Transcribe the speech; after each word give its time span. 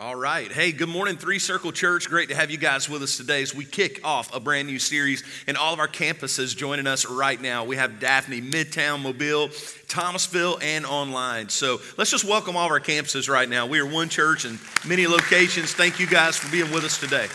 All 0.00 0.14
right. 0.14 0.52
Hey, 0.52 0.70
good 0.70 0.88
morning, 0.88 1.16
Three 1.16 1.40
Circle 1.40 1.72
Church. 1.72 2.08
Great 2.08 2.28
to 2.28 2.34
have 2.36 2.52
you 2.52 2.56
guys 2.56 2.88
with 2.88 3.02
us 3.02 3.16
today 3.16 3.42
as 3.42 3.52
we 3.52 3.64
kick 3.64 3.98
off 4.04 4.32
a 4.32 4.38
brand 4.38 4.68
new 4.68 4.78
series 4.78 5.24
in 5.48 5.56
all 5.56 5.74
of 5.74 5.80
our 5.80 5.88
campuses 5.88 6.56
joining 6.56 6.86
us 6.86 7.04
right 7.04 7.40
now. 7.40 7.64
We 7.64 7.74
have 7.74 7.98
Daphne, 7.98 8.40
Midtown, 8.40 9.02
Mobile, 9.02 9.48
Thomasville, 9.88 10.60
and 10.62 10.86
online. 10.86 11.48
So 11.48 11.80
let's 11.96 12.12
just 12.12 12.24
welcome 12.24 12.56
all 12.56 12.66
of 12.66 12.70
our 12.70 12.78
campuses 12.78 13.28
right 13.28 13.48
now. 13.48 13.66
We 13.66 13.80
are 13.80 13.86
one 13.86 14.08
church 14.08 14.44
in 14.44 14.60
many 14.86 15.08
locations. 15.08 15.72
Thank 15.72 15.98
you 15.98 16.06
guys 16.06 16.36
for 16.36 16.48
being 16.52 16.70
with 16.70 16.84
us 16.84 17.00
today. 17.00 17.26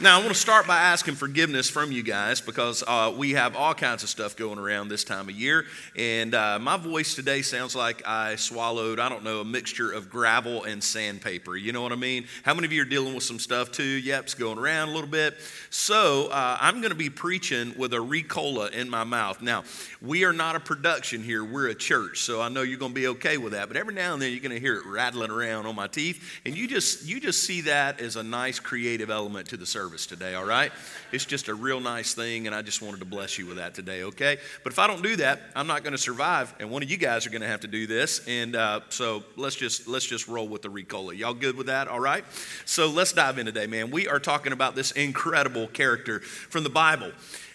Now, 0.00 0.16
I 0.16 0.18
want 0.20 0.28
to 0.28 0.40
start 0.40 0.68
by 0.68 0.78
asking 0.78 1.16
forgiveness 1.16 1.68
from 1.68 1.90
you 1.90 2.04
guys 2.04 2.40
because 2.40 2.84
uh, 2.86 3.12
we 3.16 3.32
have 3.32 3.56
all 3.56 3.74
kinds 3.74 4.04
of 4.04 4.08
stuff 4.08 4.36
going 4.36 4.56
around 4.56 4.86
this 4.86 5.02
time 5.02 5.28
of 5.28 5.34
year. 5.34 5.64
And 5.96 6.36
uh, 6.36 6.60
my 6.60 6.76
voice 6.76 7.16
today 7.16 7.42
sounds 7.42 7.74
like 7.74 8.06
I 8.06 8.36
swallowed, 8.36 9.00
I 9.00 9.08
don't 9.08 9.24
know, 9.24 9.40
a 9.40 9.44
mixture 9.44 9.90
of 9.90 10.08
gravel 10.08 10.62
and 10.62 10.84
sandpaper. 10.84 11.56
You 11.56 11.72
know 11.72 11.82
what 11.82 11.90
I 11.90 11.96
mean? 11.96 12.26
How 12.44 12.54
many 12.54 12.66
of 12.66 12.72
you 12.72 12.82
are 12.82 12.84
dealing 12.84 13.12
with 13.12 13.24
some 13.24 13.40
stuff 13.40 13.72
too? 13.72 13.82
Yep, 13.82 14.22
it's 14.22 14.34
going 14.34 14.56
around 14.56 14.90
a 14.90 14.92
little 14.92 15.10
bit. 15.10 15.34
So 15.70 16.28
uh, 16.30 16.56
I'm 16.60 16.76
going 16.80 16.92
to 16.92 16.96
be 16.96 17.10
preaching 17.10 17.74
with 17.76 17.92
a 17.92 17.96
Ricola 17.96 18.70
in 18.70 18.88
my 18.88 19.02
mouth. 19.02 19.42
Now, 19.42 19.64
we 20.00 20.24
are 20.24 20.32
not 20.32 20.54
a 20.54 20.60
production 20.60 21.24
here, 21.24 21.42
we're 21.42 21.70
a 21.70 21.74
church. 21.74 22.20
So 22.20 22.40
I 22.40 22.48
know 22.50 22.62
you're 22.62 22.78
going 22.78 22.92
to 22.92 23.00
be 23.00 23.08
okay 23.08 23.36
with 23.36 23.52
that. 23.52 23.66
But 23.66 23.76
every 23.76 23.94
now 23.94 24.12
and 24.12 24.22
then 24.22 24.30
you're 24.30 24.38
going 24.38 24.54
to 24.54 24.60
hear 24.60 24.76
it 24.76 24.86
rattling 24.86 25.32
around 25.32 25.66
on 25.66 25.74
my 25.74 25.88
teeth. 25.88 26.40
And 26.44 26.56
you 26.56 26.68
just, 26.68 27.04
you 27.04 27.18
just 27.18 27.42
see 27.42 27.62
that 27.62 28.00
as 28.00 28.14
a 28.14 28.22
nice 28.22 28.60
creative 28.60 29.10
element 29.10 29.48
to 29.48 29.56
the 29.56 29.66
service 29.66 29.87
service 29.88 30.04
today, 30.04 30.34
all 30.34 30.44
right? 30.44 30.70
It's 31.12 31.24
just 31.24 31.48
a 31.48 31.54
real 31.54 31.80
nice 31.80 32.12
thing, 32.12 32.46
and 32.46 32.54
I 32.54 32.60
just 32.60 32.82
wanted 32.82 33.00
to 33.00 33.06
bless 33.06 33.38
you 33.38 33.46
with 33.46 33.56
that 33.56 33.74
today, 33.74 34.02
okay? 34.02 34.36
But 34.62 34.70
if 34.74 34.78
I 34.78 34.86
don't 34.86 35.02
do 35.02 35.16
that, 35.16 35.40
I'm 35.56 35.66
not 35.66 35.82
going 35.82 35.92
to 35.92 35.98
survive, 35.98 36.54
and 36.60 36.70
one 36.70 36.82
of 36.82 36.90
you 36.90 36.98
guys 36.98 37.26
are 37.26 37.30
going 37.30 37.40
to 37.40 37.48
have 37.48 37.60
to 37.60 37.68
do 37.68 37.86
this. 37.86 38.20
And 38.28 38.54
uh, 38.54 38.80
so 38.90 39.24
let's 39.36 39.56
just 39.56 39.88
let's 39.88 40.04
just 40.04 40.28
roll 40.28 40.46
with 40.46 40.60
the 40.60 40.68
Ricola. 40.68 41.16
Y'all 41.16 41.32
good 41.32 41.56
with 41.56 41.68
that? 41.68 41.88
All 41.88 42.00
right. 42.00 42.22
So 42.66 42.90
let's 42.90 43.14
dive 43.14 43.38
in 43.38 43.46
today, 43.46 43.66
man. 43.66 43.90
We 43.90 44.08
are 44.08 44.20
talking 44.20 44.52
about 44.52 44.74
this 44.74 44.90
incredible 44.92 45.68
character 45.68 46.20
from 46.20 46.64
the 46.64 46.70
Bible. 46.70 47.10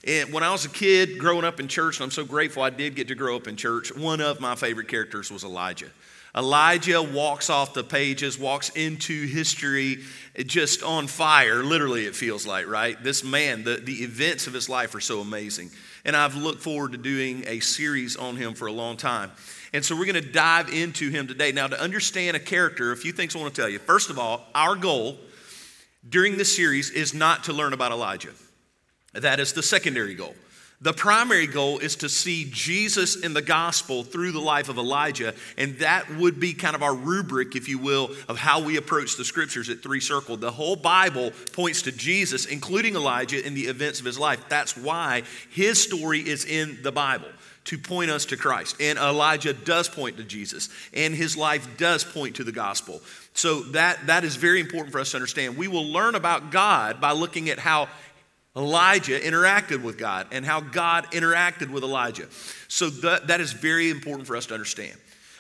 And 0.08 0.34
when 0.34 0.42
I 0.42 0.52
was 0.52 0.66
a 0.66 0.70
kid 0.70 1.20
growing 1.20 1.45
up 1.45 1.59
in 1.59 1.68
church, 1.68 1.97
and 1.97 2.06
I'm 2.06 2.12
so 2.12 2.25
grateful 2.25 2.64
I 2.64 2.72
did 2.72 2.95
get 2.95 3.09
to 3.09 3.16
grow 3.16 3.36
up 3.36 3.47
in 3.47 3.58
church, 3.58 3.95
one 3.95 4.22
of 4.22 4.40
my 4.40 4.56
favorite 4.56 4.88
characters 4.88 5.31
was 5.31 5.44
Elijah. 5.44 5.90
Elijah 6.36 7.02
walks 7.02 7.50
off 7.52 7.73
the 7.73 7.84
pages, 7.84 8.39
walks 8.39 8.70
into 8.70 9.28
history 9.28 10.00
just 10.45 10.81
on 10.81 11.06
fire, 11.06 11.64
literally, 11.64 12.06
it 12.06 12.16
feels 12.16 12.48
like, 12.48 12.67
right? 12.67 13.02
This 13.03 13.23
man, 13.23 13.64
the, 13.64 13.75
the 13.75 14.03
events 14.03 14.48
of 14.48 14.53
his 14.53 14.67
life 14.67 14.95
are 14.95 15.00
so 15.00 15.20
amazing. 15.20 15.70
And 16.06 16.16
I've 16.16 16.36
looked 16.36 16.62
forward 16.62 16.94
to 16.94 16.98
doing 16.98 17.44
a 17.45 17.59
series 17.59 18.16
on 18.16 18.36
him 18.36 18.56
for 18.56 18.67
a 18.67 18.72
long 18.72 18.98
time. 18.98 19.31
And 19.73 19.86
so 19.86 19.95
we're 19.95 20.12
going 20.12 20.23
to 20.23 20.31
dive 20.31 20.70
into 20.70 21.12
him 21.12 21.28
today. 21.28 21.52
Now, 21.52 21.67
to 21.67 21.80
understand 21.80 22.36
a 22.36 22.40
character, 22.40 22.92
a 22.92 22.97
few 22.97 23.12
things 23.12 23.36
I 23.36 23.40
want 23.40 23.53
to 23.53 23.62
tell 23.62 23.70
you. 23.70 23.80
First 23.80 24.09
of 24.09 24.18
all, 24.18 24.44
our 24.56 24.75
goal 24.75 25.20
during 26.08 26.38
this 26.38 26.56
series 26.56 26.90
is 26.90 27.14
not 27.14 27.44
to 27.45 27.53
learn 27.53 27.73
about 27.73 27.92
Elijah, 27.92 28.31
that 29.14 29.40
is 29.40 29.53
the 29.53 29.64
secondary 29.64 30.16
goal. 30.16 30.36
The 30.84 30.92
primary 30.92 31.48
goal 31.48 31.80
is 31.80 31.95
to 31.98 32.09
see 32.09 32.45
Jesus 32.52 33.16
in 33.16 33.34
the 33.34 33.42
gospel 33.42 34.03
through 34.03 34.34
the 34.34 34.42
life 34.42 34.67
of 34.67 34.78
Elijah, 34.78 35.34
and 35.58 35.80
that 35.80 36.14
would 36.17 36.42
be 36.42 36.53
kind 36.53 36.75
of 36.75 36.84
our 36.84 36.94
rubric, 36.94 37.56
if 37.56 37.70
you 37.70 37.78
will, 37.78 38.12
of 38.28 38.38
how 38.38 38.62
we 38.62 38.75
approach 38.75 39.16
the 39.16 39.23
scriptures 39.23 39.70
at 39.70 39.81
Three 39.81 40.02
Circle. 40.02 40.36
The 40.36 40.52
whole 40.52 40.75
Bible 40.75 41.31
points 41.53 41.84
to 41.84 41.94
Jesus, 41.94 42.45
including 42.45 42.98
Elijah, 42.98 43.45
in 43.45 43.53
the 43.53 43.62
events 43.62 44.02
of 44.02 44.06
his 44.06 44.20
life. 44.20 44.44
That's 44.50 44.75
why 44.75 45.23
his 45.50 45.81
story 45.81 46.20
is 46.20 46.44
in 46.44 46.78
the 46.84 46.92
Bible 46.92 47.30
to 47.64 47.78
point 47.78 48.12
us 48.12 48.25
to 48.25 48.36
Christ. 48.36 48.75
And 48.81 49.00
Elijah 49.00 49.53
does 49.53 49.88
point 49.88 50.18
to 50.18 50.25
Jesus, 50.25 50.68
and 50.94 51.16
his 51.16 51.38
life 51.38 51.66
does 51.78 52.03
point 52.03 52.36
to 52.36 52.44
the 52.44 52.52
gospel. 52.52 53.02
So 53.34 53.62
that, 53.72 54.08
that 54.08 54.25
is 54.25 54.36
very 54.36 54.59
important 54.59 54.92
for 54.92 55.00
us 55.00 55.12
to 55.12 55.18
understand. 55.18 55.56
We 55.56 55.70
will 55.70 55.86
learn 55.86 56.16
about 56.16 56.52
God 56.52 57.00
by 57.00 57.14
looking 57.14 57.50
at 57.50 57.58
how 57.58 57.88
Elijah 58.56 59.20
interacted 59.20 59.82
with 59.82 59.98
God 59.98 60.28
and 60.32 60.46
how 60.46 60.62
God 60.62 61.06
interacted 61.12 61.72
with 61.72 61.84
Elijah. 61.84 62.28
So 62.68 62.90
that, 62.90 63.28
that 63.28 63.41
is 63.41 63.52
very 63.52 63.90
important 63.90 64.28
for 64.28 64.36
us 64.36 64.46
to 64.47 64.53
understand. 64.53 64.97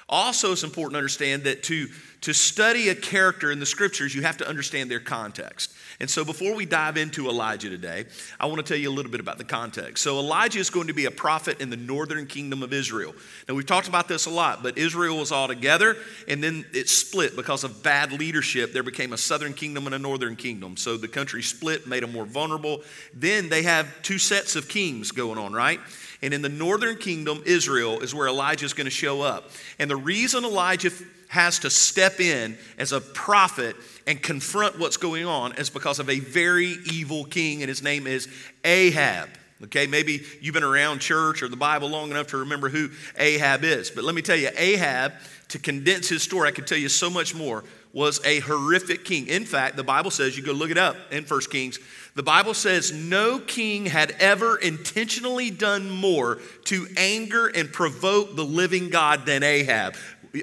Also, 0.09 0.51
it's 0.51 0.63
important 0.63 0.93
to 0.93 0.97
understand 0.97 1.43
that 1.43 1.63
to, 1.63 1.87
to 2.21 2.33
study 2.33 2.89
a 2.89 2.95
character 2.95 3.51
in 3.51 3.59
the 3.59 3.65
scriptures, 3.65 4.13
you 4.13 4.21
have 4.21 4.37
to 4.37 4.47
understand 4.47 4.91
their 4.91 4.99
context. 4.99 5.73
And 5.99 6.09
so, 6.09 6.25
before 6.25 6.55
we 6.55 6.65
dive 6.65 6.97
into 6.97 7.29
Elijah 7.29 7.69
today, 7.69 8.05
I 8.39 8.47
want 8.47 8.57
to 8.57 8.63
tell 8.63 8.77
you 8.77 8.89
a 8.89 8.91
little 8.91 9.11
bit 9.11 9.21
about 9.21 9.37
the 9.37 9.43
context. 9.43 10.03
So, 10.03 10.19
Elijah 10.19 10.59
is 10.59 10.69
going 10.69 10.87
to 10.87 10.93
be 10.93 11.05
a 11.05 11.11
prophet 11.11 11.61
in 11.61 11.69
the 11.69 11.77
northern 11.77 12.25
kingdom 12.25 12.63
of 12.63 12.73
Israel. 12.73 13.13
Now, 13.47 13.55
we've 13.55 13.65
talked 13.65 13.87
about 13.87 14.07
this 14.07 14.25
a 14.25 14.29
lot, 14.29 14.63
but 14.63 14.77
Israel 14.77 15.17
was 15.17 15.31
all 15.31 15.47
together, 15.47 15.95
and 16.27 16.43
then 16.43 16.65
it 16.73 16.89
split 16.89 17.35
because 17.35 17.63
of 17.63 17.83
bad 17.83 18.11
leadership. 18.11 18.73
There 18.73 18.83
became 18.83 19.13
a 19.13 19.17
southern 19.17 19.53
kingdom 19.53 19.85
and 19.85 19.95
a 19.95 19.99
northern 19.99 20.35
kingdom. 20.35 20.77
So, 20.77 20.97
the 20.97 21.07
country 21.07 21.43
split, 21.43 21.87
made 21.87 22.03
them 22.03 22.11
more 22.11 22.25
vulnerable. 22.25 22.81
Then 23.13 23.49
they 23.49 23.63
have 23.63 23.87
two 24.01 24.17
sets 24.17 24.55
of 24.55 24.67
kings 24.67 25.11
going 25.11 25.37
on, 25.37 25.53
right? 25.53 25.79
And 26.23 26.33
in 26.33 26.41
the 26.41 26.49
northern 26.49 26.95
kingdom, 26.95 27.43
Israel, 27.45 27.99
is 27.99 28.15
where 28.15 28.27
Elijah 28.27 28.65
is 28.65 28.73
going 28.73 28.85
to 28.85 28.91
show 28.91 29.21
up. 29.21 29.51
And 29.77 29.91
the 29.91 29.95
reason 29.95 30.45
Elijah 30.45 30.89
has 31.27 31.59
to 31.59 31.69
step 31.69 32.19
in 32.19 32.57
as 32.77 32.93
a 32.93 33.01
prophet 33.01 33.75
and 34.07 34.21
confront 34.21 34.79
what's 34.79 34.97
going 34.97 35.25
on 35.25 35.53
is 35.57 35.69
because 35.69 35.99
of 35.99 36.09
a 36.09 36.19
very 36.19 36.77
evil 36.91 37.25
king, 37.25 37.61
and 37.61 37.69
his 37.69 37.83
name 37.83 38.07
is 38.07 38.27
Ahab. 38.63 39.29
Okay, 39.65 39.87
maybe 39.87 40.23
you've 40.41 40.53
been 40.53 40.63
around 40.63 40.99
church 40.99 41.41
or 41.41 41.47
the 41.47 41.55
Bible 41.55 41.89
long 41.89 42.11
enough 42.11 42.27
to 42.27 42.37
remember 42.37 42.69
who 42.69 42.89
Ahab 43.17 43.63
is. 43.63 43.89
But 43.91 44.03
let 44.03 44.13
me 44.13 44.21
tell 44.21 44.35
you, 44.35 44.49
Ahab, 44.57 45.13
to 45.49 45.59
condense 45.59 46.09
his 46.09 46.21
story, 46.21 46.49
I 46.49 46.51
could 46.51 46.67
tell 46.67 46.77
you 46.77 46.89
so 46.89 47.09
much 47.09 47.33
more, 47.33 47.63
was 47.93 48.19
a 48.25 48.39
horrific 48.39 49.05
king. 49.05 49.27
In 49.27 49.45
fact, 49.45 49.75
the 49.77 49.83
Bible 49.83 50.11
says, 50.11 50.35
you 50.35 50.43
go 50.43 50.51
look 50.51 50.71
it 50.71 50.77
up 50.77 50.97
in 51.11 51.23
First 51.25 51.49
Kings, 51.49 51.79
the 52.15 52.23
Bible 52.23 52.53
says 52.53 52.91
no 52.91 53.39
king 53.39 53.87
had 53.87 54.11
ever 54.19 54.57
intentionally 54.57 55.49
done 55.49 55.89
more 55.89 56.39
to 56.65 56.87
anger 56.95 57.47
and 57.47 57.71
provoke 57.71 58.35
the 58.35 58.45
living 58.45 58.89
God 58.89 59.25
than 59.25 59.41
Ahab. 59.41 59.95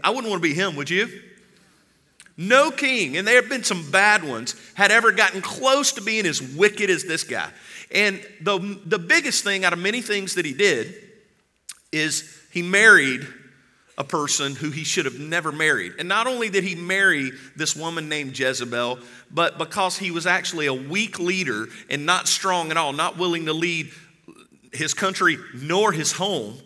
I 0.02 0.10
wouldn't 0.10 0.28
want 0.28 0.42
to 0.42 0.48
be 0.48 0.54
him, 0.54 0.76
would 0.76 0.90
you? 0.90 1.08
No 2.36 2.70
king, 2.70 3.16
and 3.16 3.26
there 3.26 3.36
have 3.36 3.50
been 3.50 3.64
some 3.64 3.90
bad 3.90 4.24
ones, 4.24 4.54
had 4.74 4.90
ever 4.90 5.12
gotten 5.12 5.42
close 5.42 5.92
to 5.92 6.00
being 6.00 6.26
as 6.26 6.40
wicked 6.40 6.88
as 6.88 7.04
this 7.04 7.22
guy. 7.22 7.50
And 7.92 8.24
the, 8.40 8.80
the 8.86 8.98
biggest 8.98 9.44
thing 9.44 9.64
out 9.64 9.72
of 9.72 9.78
many 9.78 10.00
things 10.00 10.34
that 10.36 10.46
he 10.46 10.54
did 10.54 10.94
is 11.92 12.40
he 12.50 12.62
married 12.62 13.26
a 14.00 14.04
person 14.04 14.54
who 14.54 14.70
he 14.70 14.82
should 14.82 15.04
have 15.04 15.20
never 15.20 15.52
married. 15.52 15.92
And 15.98 16.08
not 16.08 16.26
only 16.26 16.48
did 16.48 16.64
he 16.64 16.74
marry 16.74 17.32
this 17.54 17.76
woman 17.76 18.08
named 18.08 18.36
Jezebel, 18.36 18.98
but 19.30 19.58
because 19.58 19.98
he 19.98 20.10
was 20.10 20.26
actually 20.26 20.64
a 20.64 20.72
weak 20.72 21.18
leader 21.18 21.66
and 21.90 22.06
not 22.06 22.26
strong 22.26 22.70
at 22.70 22.78
all, 22.78 22.94
not 22.94 23.18
willing 23.18 23.44
to 23.44 23.52
lead 23.52 23.92
his 24.72 24.94
country 24.94 25.36
nor 25.54 25.92
his 25.92 26.12
home. 26.12 26.56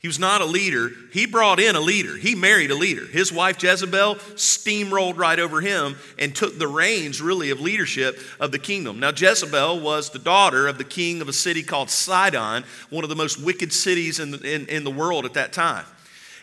He 0.00 0.06
was 0.06 0.18
not 0.18 0.42
a 0.42 0.44
leader. 0.44 0.90
He 1.14 1.24
brought 1.24 1.60
in 1.60 1.76
a 1.76 1.80
leader. 1.80 2.14
He 2.14 2.34
married 2.34 2.70
a 2.70 2.74
leader. 2.74 3.06
His 3.06 3.32
wife 3.32 3.60
Jezebel 3.60 4.16
steamrolled 4.34 5.16
right 5.16 5.38
over 5.38 5.62
him 5.62 5.96
and 6.18 6.36
took 6.36 6.58
the 6.58 6.68
reins, 6.68 7.22
really, 7.22 7.48
of 7.48 7.58
leadership 7.58 8.18
of 8.38 8.52
the 8.52 8.58
kingdom. 8.58 9.00
Now, 9.00 9.12
Jezebel 9.16 9.80
was 9.80 10.10
the 10.10 10.18
daughter 10.18 10.68
of 10.68 10.76
the 10.76 10.84
king 10.84 11.22
of 11.22 11.28
a 11.30 11.32
city 11.32 11.62
called 11.62 11.88
Sidon, 11.88 12.64
one 12.90 13.02
of 13.02 13.08
the 13.08 13.16
most 13.16 13.42
wicked 13.42 13.72
cities 13.72 14.20
in 14.20 14.32
the, 14.32 14.54
in, 14.54 14.66
in 14.66 14.84
the 14.84 14.90
world 14.90 15.24
at 15.24 15.32
that 15.32 15.54
time. 15.54 15.86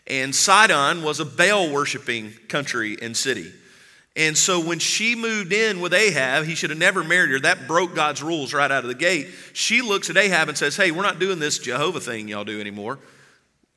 And 0.07 0.35
Sidon 0.35 1.03
was 1.03 1.19
a 1.19 1.25
Baal 1.25 1.71
worshiping 1.71 2.33
country 2.49 2.97
and 3.01 3.15
city. 3.15 3.51
And 4.15 4.37
so 4.37 4.59
when 4.59 4.77
she 4.77 5.15
moved 5.15 5.53
in 5.53 5.79
with 5.79 5.93
Ahab, 5.93 6.45
he 6.45 6.53
should 6.53 6.69
have 6.69 6.77
never 6.79 7.03
married 7.03 7.31
her. 7.31 7.39
That 7.39 7.67
broke 7.67 7.95
God's 7.95 8.21
rules 8.21 8.53
right 8.53 8.69
out 8.69 8.83
of 8.83 8.87
the 8.87 8.95
gate. 8.95 9.27
She 9.53 9.81
looks 9.81 10.09
at 10.09 10.17
Ahab 10.17 10.49
and 10.49 10.57
says, 10.57 10.75
Hey, 10.75 10.91
we're 10.91 11.01
not 11.01 11.19
doing 11.19 11.39
this 11.39 11.57
Jehovah 11.57 11.99
thing 11.99 12.27
y'all 12.27 12.43
do 12.43 12.59
anymore. 12.59 12.99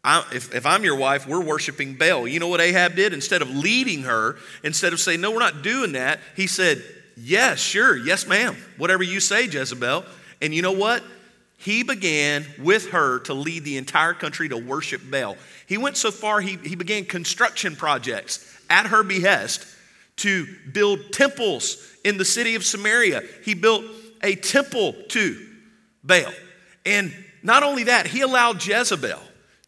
I, 0.05 0.25
if, 0.33 0.55
if 0.55 0.67
I'm 0.67 0.85
your 0.85 0.97
wife, 0.97 1.27
we're 1.27 1.43
worshiping 1.43 1.95
Baal. 1.95 2.29
You 2.29 2.39
know 2.39 2.49
what 2.49 2.61
Ahab 2.61 2.95
did? 2.95 3.13
Instead 3.13 3.43
of 3.43 3.51
leading 3.51 4.03
her, 4.03 4.37
instead 4.63 4.93
of 4.93 5.01
saying, 5.01 5.23
No, 5.23 5.31
we're 5.31 5.39
not 5.39 5.63
doing 5.63 5.93
that, 5.93 6.21
he 6.37 6.47
said, 6.47 6.83
Yes, 7.17 7.59
sure, 7.59 7.97
yes, 7.97 8.27
ma'am. 8.27 8.57
Whatever 8.77 9.03
you 9.03 9.21
say, 9.21 9.47
Jezebel. 9.47 10.05
And 10.43 10.55
you 10.55 10.61
know 10.61 10.73
what? 10.73 11.03
He 11.57 11.83
began 11.83 12.45
with 12.59 12.91
her 12.91 13.19
to 13.21 13.35
lead 13.35 13.65
the 13.65 13.77
entire 13.77 14.15
country 14.15 14.49
to 14.49 14.57
worship 14.57 15.03
Baal. 15.11 15.37
He 15.67 15.79
went 15.79 15.97
so 15.97 16.11
far, 16.11 16.41
he, 16.41 16.57
he 16.57 16.77
began 16.77 17.05
construction 17.05 17.77
projects 17.77 18.57
at 18.69 18.87
her 18.87 19.03
behest 19.03 19.67
to 20.17 20.47
build 20.73 21.13
temples 21.13 21.95
in 22.05 22.19
the 22.19 22.25
city 22.25 22.55
of 22.55 22.65
Samaria. 22.65 23.23
He 23.45 23.55
built 23.55 23.85
a 24.23 24.35
temple 24.35 24.95
to 25.09 25.47
Baal. 26.05 26.33
And 26.85 27.13
not 27.43 27.63
only 27.63 27.85
that, 27.85 28.07
he 28.07 28.21
allowed 28.21 28.65
Jezebel 28.65 29.21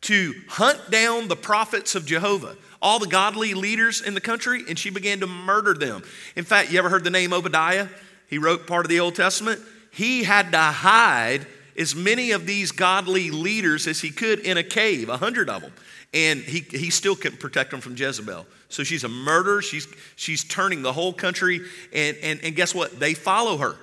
to 0.02 0.34
hunt 0.49 0.91
down 0.91 1.29
the 1.29 1.37
prophets 1.37 1.94
of 1.94 2.06
Jehovah, 2.06 2.56
all 2.81 2.99
the 2.99 3.06
godly 3.06 3.55
leaders 3.55 4.00
in 4.00 4.14
the 4.14 4.20
country, 4.20 4.62
and 4.69 4.79
she 4.79 4.91
began 4.91 5.20
to 5.20 5.26
murder 5.26 5.75
them. 5.75 6.02
In 6.37 6.44
fact, 6.44 6.70
you 6.70 6.79
ever 6.79 6.88
heard 6.88 7.05
the 7.05 7.11
name 7.11 7.32
Obadiah? 7.32 7.88
He 8.29 8.38
wrote 8.38 8.67
part 8.67 8.84
of 8.84 8.91
the 8.91 9.00
Old 9.00 9.17
Testament. 9.17 9.61
He 9.91 10.23
had 10.23 10.52
to 10.52 10.58
hide 10.58 11.46
as 11.79 11.95
many 11.95 12.33
of 12.33 12.45
these 12.45 12.73
godly 12.73 13.31
leaders 13.31 13.87
as 13.87 14.01
he 14.01 14.11
could 14.11 14.41
in 14.41 14.57
a 14.57 14.63
cave, 14.63 15.09
a 15.09 15.17
hundred 15.17 15.49
of 15.49 15.63
them. 15.63 15.73
And 16.13 16.41
he, 16.41 16.61
he 16.61 16.91
still 16.91 17.15
couldn't 17.15 17.39
protect 17.39 17.71
them 17.71 17.81
from 17.81 17.95
Jezebel. 17.97 18.47
So 18.69 18.83
she's 18.83 19.05
a 19.05 19.09
murderer. 19.09 19.63
She's, 19.63 19.87
she's 20.17 20.43
turning 20.43 20.83
the 20.83 20.93
whole 20.93 21.13
country. 21.13 21.61
And, 21.93 22.17
and, 22.23 22.41
and 22.43 22.57
guess 22.57 22.75
what? 22.75 22.99
They 22.99 23.15
follow 23.15 23.59
her, 23.59 23.77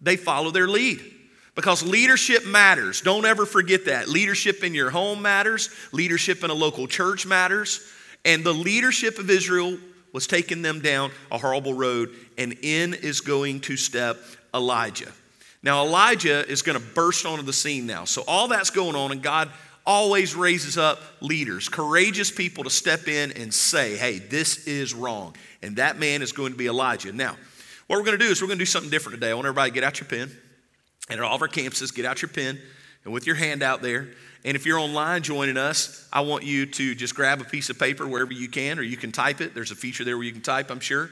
they 0.00 0.16
follow 0.16 0.50
their 0.50 0.68
lead. 0.68 1.00
Because 1.54 1.82
leadership 1.82 2.46
matters. 2.46 3.02
Don't 3.02 3.26
ever 3.26 3.44
forget 3.44 3.84
that. 3.84 4.08
Leadership 4.08 4.64
in 4.64 4.72
your 4.72 4.88
home 4.88 5.20
matters, 5.20 5.68
leadership 5.92 6.42
in 6.42 6.48
a 6.48 6.54
local 6.54 6.86
church 6.86 7.26
matters. 7.26 7.86
And 8.24 8.42
the 8.42 8.54
leadership 8.54 9.18
of 9.18 9.28
Israel 9.28 9.76
was 10.14 10.26
taking 10.26 10.62
them 10.62 10.80
down 10.80 11.10
a 11.30 11.38
horrible 11.38 11.74
road, 11.74 12.10
and 12.38 12.54
in 12.62 12.94
is 12.94 13.20
going 13.20 13.60
to 13.60 13.76
step 13.76 14.18
Elijah. 14.54 15.12
Now, 15.62 15.84
Elijah 15.84 16.48
is 16.48 16.62
going 16.62 16.78
to 16.78 16.84
burst 16.84 17.24
onto 17.24 17.42
the 17.42 17.52
scene 17.52 17.86
now. 17.86 18.04
So, 18.04 18.24
all 18.26 18.48
that's 18.48 18.70
going 18.70 18.96
on, 18.96 19.12
and 19.12 19.22
God 19.22 19.50
always 19.84 20.34
raises 20.34 20.78
up 20.78 21.00
leaders, 21.20 21.68
courageous 21.68 22.30
people 22.30 22.64
to 22.64 22.70
step 22.70 23.08
in 23.08 23.32
and 23.32 23.52
say, 23.52 23.96
hey, 23.96 24.18
this 24.18 24.66
is 24.66 24.94
wrong. 24.94 25.34
And 25.62 25.76
that 25.76 25.98
man 25.98 26.22
is 26.22 26.32
going 26.32 26.52
to 26.52 26.58
be 26.58 26.66
Elijah. 26.66 27.12
Now, 27.12 27.36
what 27.86 27.96
we're 27.96 28.04
going 28.04 28.18
to 28.18 28.24
do 28.24 28.30
is 28.30 28.40
we're 28.40 28.48
going 28.48 28.58
to 28.58 28.62
do 28.62 28.66
something 28.66 28.90
different 28.90 29.20
today. 29.20 29.30
I 29.30 29.34
want 29.34 29.46
everybody 29.46 29.70
to 29.70 29.74
get 29.74 29.84
out 29.84 30.00
your 30.00 30.08
pen. 30.08 30.30
And 31.08 31.18
at 31.18 31.26
all 31.26 31.34
of 31.34 31.42
our 31.42 31.48
campuses, 31.48 31.94
get 31.94 32.04
out 32.04 32.22
your 32.22 32.28
pen 32.28 32.58
and 33.04 33.12
with 33.12 33.26
your 33.26 33.36
hand 33.36 33.62
out 33.62 33.82
there. 33.82 34.08
And 34.44 34.56
if 34.56 34.66
you're 34.66 34.78
online 34.78 35.22
joining 35.22 35.56
us, 35.56 36.08
I 36.12 36.22
want 36.22 36.44
you 36.44 36.66
to 36.66 36.94
just 36.94 37.14
grab 37.14 37.40
a 37.40 37.44
piece 37.44 37.70
of 37.70 37.78
paper 37.78 38.06
wherever 38.06 38.32
you 38.32 38.48
can, 38.48 38.78
or 38.78 38.82
you 38.82 38.96
can 38.96 39.12
type 39.12 39.40
it. 39.40 39.54
There's 39.54 39.70
a 39.70 39.76
feature 39.76 40.04
there 40.04 40.16
where 40.16 40.26
you 40.26 40.32
can 40.32 40.42
type, 40.42 40.70
I'm 40.70 40.80
sure. 40.80 41.10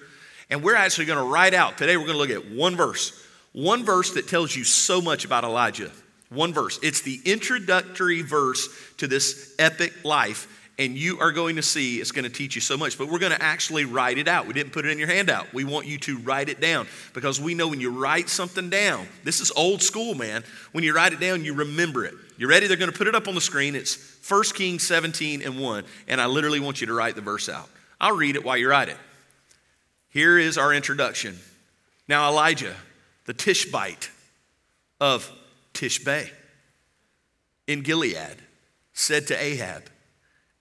And 0.49 0.63
we're 0.63 0.75
actually 0.75 1.05
going 1.05 1.25
to 1.25 1.31
write 1.31 1.55
out 1.55 1.79
today, 1.79 1.97
we're 1.97 2.07
going 2.07 2.29
to 2.29 2.35
look 2.35 2.45
at 2.45 2.51
one 2.51 2.77
verse, 2.77 3.25
one 3.53 3.85
verse 3.85 4.13
that 4.13 4.29
tells 4.29 4.55
you 4.55 4.65
so 4.65 5.01
much 5.01 5.25
about 5.25 5.45
Elijah. 5.45 5.91
One 6.29 6.53
verse. 6.53 6.79
It's 6.83 7.01
the 7.03 7.21
introductory 7.25 8.23
verse 8.23 8.69
to 8.99 9.09
this 9.09 9.55
epic 9.59 10.05
life, 10.05 10.47
and 10.79 10.97
you 10.97 11.19
are 11.19 11.33
going 11.33 11.57
to 11.57 11.63
see 11.63 12.01
it's 12.01 12.13
going 12.13 12.25
to 12.25 12.31
teach 12.31 12.55
you 12.55 12.61
so 12.61 12.77
much. 12.77 12.97
But 12.97 13.09
we're 13.09 13.19
going 13.19 13.33
to 13.33 13.43
actually 13.43 13.85
write 13.85 14.17
it 14.17 14.29
out. 14.29 14.47
We 14.47 14.53
didn't 14.53 14.73
put 14.73 14.85
it 14.85 14.93
in 14.93 14.99
your 14.99 15.09
handout. 15.09 15.53
We 15.53 15.65
want 15.65 15.87
you 15.87 15.99
to 15.99 16.19
write 16.19 16.49
it 16.49 16.61
down 16.61 16.87
because 17.13 17.41
we 17.41 17.55
know 17.55 17.67
when 17.67 17.81
you 17.81 17.91
write 17.91 18.29
something 18.29 18.71
down, 18.71 19.09
this 19.25 19.41
is 19.41 19.51
old 19.57 19.83
school, 19.83 20.15
man. 20.15 20.45
When 20.71 20.85
you 20.85 20.95
write 20.95 21.13
it 21.13 21.19
down, 21.19 21.45
you 21.45 21.55
remember 21.55 22.05
it. 22.05 22.15
You 22.39 22.49
ready? 22.49 22.69
They're 22.69 22.77
going 22.77 22.93
to 22.93 22.97
put 22.97 23.09
it 23.09 23.17
up 23.17 23.27
on 23.27 23.35
the 23.35 23.41
screen. 23.41 23.75
It's 23.75 24.17
1 24.29 24.43
Kings 24.55 24.87
17 24.87 25.43
and 25.43 25.59
1, 25.59 25.85
and 26.07 26.21
I 26.21 26.27
literally 26.27 26.61
want 26.61 26.81
you 26.81 26.87
to 26.87 26.95
write 26.95 27.17
the 27.17 27.21
verse 27.21 27.49
out. 27.49 27.69
I'll 28.01 28.17
read 28.17 28.37
it 28.37 28.45
while 28.45 28.57
you 28.57 28.71
write 28.71 28.89
it. 28.89 28.97
Here 30.11 30.39
is 30.39 30.57
our 30.57 30.73
introduction. 30.73 31.37
Now, 32.09 32.29
Elijah, 32.29 32.75
the 33.31 33.35
Tishbite 33.35 34.11
of 35.01 35.31
Tishbe 35.73 36.29
in 37.69 37.83
Gilead 37.83 38.43
said 38.93 39.29
to 39.29 39.41
Ahab, 39.41 39.85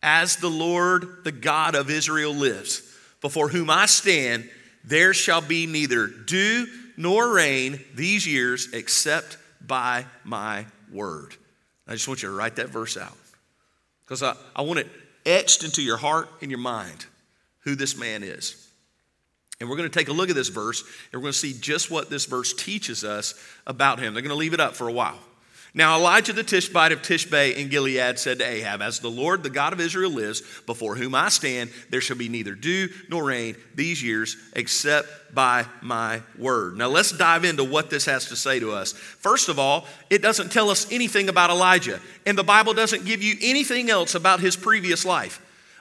As 0.04 0.36
the 0.36 0.52
Lord, 0.52 1.24
the 1.24 1.32
God 1.32 1.74
of 1.74 1.90
Israel, 1.90 2.32
lives, 2.32 2.84
before 3.22 3.50
whom 3.50 3.72
I 3.72 3.88
stand, 3.88 4.48
there 4.84 5.16
shall 5.16 5.42
be 5.42 5.66
neither 5.66 6.06
dew 6.06 6.68
nor 6.96 7.34
rain 7.34 7.84
these 7.96 8.28
years 8.28 8.72
except 8.72 9.38
by 9.60 10.06
my 10.24 10.68
word. 10.92 11.36
I 11.88 11.94
just 11.94 12.08
want 12.08 12.22
you 12.22 12.30
to 12.30 12.36
write 12.36 12.58
that 12.58 12.70
verse 12.70 12.98
out 12.98 13.18
because 14.06 14.22
I, 14.22 14.36
I 14.56 14.62
want 14.62 14.78
it 14.78 14.88
etched 15.26 15.64
into 15.64 15.82
your 15.82 15.98
heart 15.98 16.30
and 16.44 16.52
your 16.52 16.60
mind 16.60 17.08
who 17.62 17.74
this 17.74 17.98
man 17.98 18.22
is. 18.22 18.69
And 19.60 19.70
we're 19.70 19.76
going 19.76 19.90
to 19.90 20.00
take 20.00 20.08
a 20.08 20.14
look 20.14 20.30
at 20.30 20.36
this 20.36 20.48
verse, 20.48 20.82
and 20.82 21.20
we're 21.20 21.24
going 21.24 21.34
to 21.34 21.40
see 21.40 21.54
just 21.54 21.92
what 21.92 22.10
this 22.10 22.26
verse 22.26 22.54
teaches 22.54 23.04
us 23.04 23.34
about 23.68 24.00
him. 24.00 24.14
They're 24.14 24.24
going 24.24 24.30
to 24.30 24.36
leave 24.36 24.54
it 24.54 24.60
up 24.62 24.76
for 24.76 24.88
a 24.88 24.94
while. 24.94 25.20
Now, 25.74 25.98
Elijah 25.98 26.34
the 26.34 26.44
Tishbite 26.44 26.92
of 26.92 27.04
Tishbe 27.04 27.56
in 27.56 27.70
Gilead 27.70 28.18
said 28.18 28.40
to 28.40 28.46
Ahab, 28.46 28.82
As 28.82 29.00
the 29.00 29.10
Lord, 29.10 29.44
the 29.44 29.52
God 29.52 29.72
of 29.72 29.80
Israel, 29.80 30.10
lives, 30.10 30.42
before 30.66 30.96
whom 30.96 31.14
I 31.14 31.30
stand, 31.30 31.70
there 31.92 32.02
shall 32.02 32.18
be 32.18 32.28
neither 32.28 32.56
dew 32.56 32.90
nor 33.08 33.26
rain 33.26 33.56
these 33.76 34.02
years 34.02 34.36
except 34.56 35.36
by 35.36 35.66
my 35.82 36.24
word. 36.40 36.76
Now, 36.76 36.88
let's 36.88 37.12
dive 37.12 37.44
into 37.44 37.64
what 37.64 37.92
this 37.92 38.06
has 38.06 38.30
to 38.30 38.36
say 38.36 38.60
to 38.60 38.72
us. 38.72 38.94
First 38.94 39.48
of 39.48 39.60
all, 39.60 39.86
it 40.10 40.24
doesn't 40.24 40.52
tell 40.52 40.72
us 40.72 40.92
anything 40.92 41.30
about 41.30 41.52
Elijah, 41.52 42.00
and 42.26 42.36
the 42.36 42.44
Bible 42.44 42.74
doesn't 42.74 43.06
give 43.06 43.22
you 43.22 43.36
anything 43.40 43.92
else 43.92 44.16
about 44.16 44.40
his 44.40 44.56
previous 44.56 45.06
life. 45.06 45.40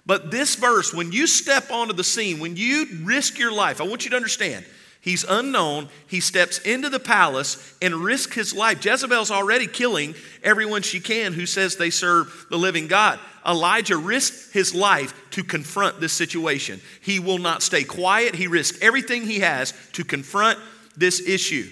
But 0.08 0.32
this 0.32 0.56
verse, 0.56 0.92
when 0.92 1.12
you 1.12 1.28
step 1.28 1.70
onto 1.70 1.92
the 1.92 2.02
scene, 2.02 2.40
when 2.40 2.56
you 2.56 2.86
risk 3.04 3.38
your 3.38 3.52
life, 3.52 3.80
I 3.80 3.84
want 3.84 4.04
you 4.04 4.10
to 4.10 4.16
understand 4.16 4.64
He's 5.00 5.24
unknown. 5.24 5.88
He 6.06 6.20
steps 6.20 6.58
into 6.58 6.88
the 6.88 6.98
palace 6.98 7.74
and 7.80 7.94
risks 7.94 8.34
his 8.34 8.54
life. 8.54 8.84
Jezebel's 8.84 9.30
already 9.30 9.66
killing 9.66 10.14
everyone 10.42 10.82
she 10.82 11.00
can 11.00 11.32
who 11.32 11.46
says 11.46 11.76
they 11.76 11.90
serve 11.90 12.46
the 12.50 12.58
living 12.58 12.88
God. 12.88 13.20
Elijah 13.46 13.96
risked 13.96 14.52
his 14.52 14.74
life 14.74 15.14
to 15.30 15.44
confront 15.44 16.00
this 16.00 16.12
situation. 16.12 16.80
He 17.00 17.20
will 17.20 17.38
not 17.38 17.62
stay 17.62 17.84
quiet. 17.84 18.34
He 18.34 18.48
risked 18.48 18.82
everything 18.82 19.24
he 19.24 19.38
has 19.38 19.72
to 19.92 20.04
confront 20.04 20.58
this 20.96 21.26
issue. 21.26 21.68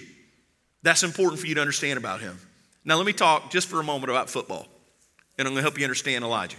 That's 0.83 1.03
important 1.03 1.41
for 1.41 1.47
you 1.47 1.55
to 1.55 1.61
understand 1.61 1.97
about 1.97 2.21
him. 2.21 2.39
Now, 2.85 2.95
let 2.95 3.05
me 3.05 3.13
talk 3.13 3.51
just 3.51 3.67
for 3.67 3.81
a 3.81 3.83
moment 3.83 4.09
about 4.09 4.29
football, 4.29 4.65
and 5.37 5.45
I'm 5.45 5.53
going 5.53 5.57
to 5.57 5.61
help 5.61 5.77
you 5.77 5.83
understand 5.83 6.23
Elijah. 6.23 6.57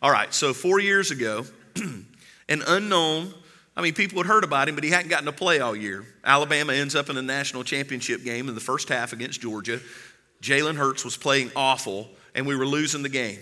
All 0.00 0.10
right, 0.10 0.32
so 0.32 0.54
four 0.54 0.78
years 0.78 1.10
ago, 1.10 1.44
an 1.76 2.62
unknown, 2.66 3.34
I 3.76 3.82
mean, 3.82 3.94
people 3.94 4.18
had 4.18 4.26
heard 4.26 4.44
about 4.44 4.68
him, 4.68 4.74
but 4.74 4.84
he 4.84 4.90
hadn't 4.90 5.08
gotten 5.08 5.26
to 5.26 5.32
play 5.32 5.60
all 5.60 5.74
year. 5.74 6.04
Alabama 6.24 6.72
ends 6.72 6.94
up 6.94 7.10
in 7.10 7.16
a 7.16 7.22
national 7.22 7.64
championship 7.64 8.22
game 8.22 8.48
in 8.48 8.54
the 8.54 8.60
first 8.60 8.88
half 8.88 9.12
against 9.12 9.40
Georgia. 9.40 9.80
Jalen 10.42 10.76
Hurts 10.76 11.04
was 11.04 11.16
playing 11.16 11.50
awful, 11.56 12.08
and 12.34 12.46
we 12.46 12.54
were 12.54 12.66
losing 12.66 13.02
the 13.02 13.08
game. 13.08 13.38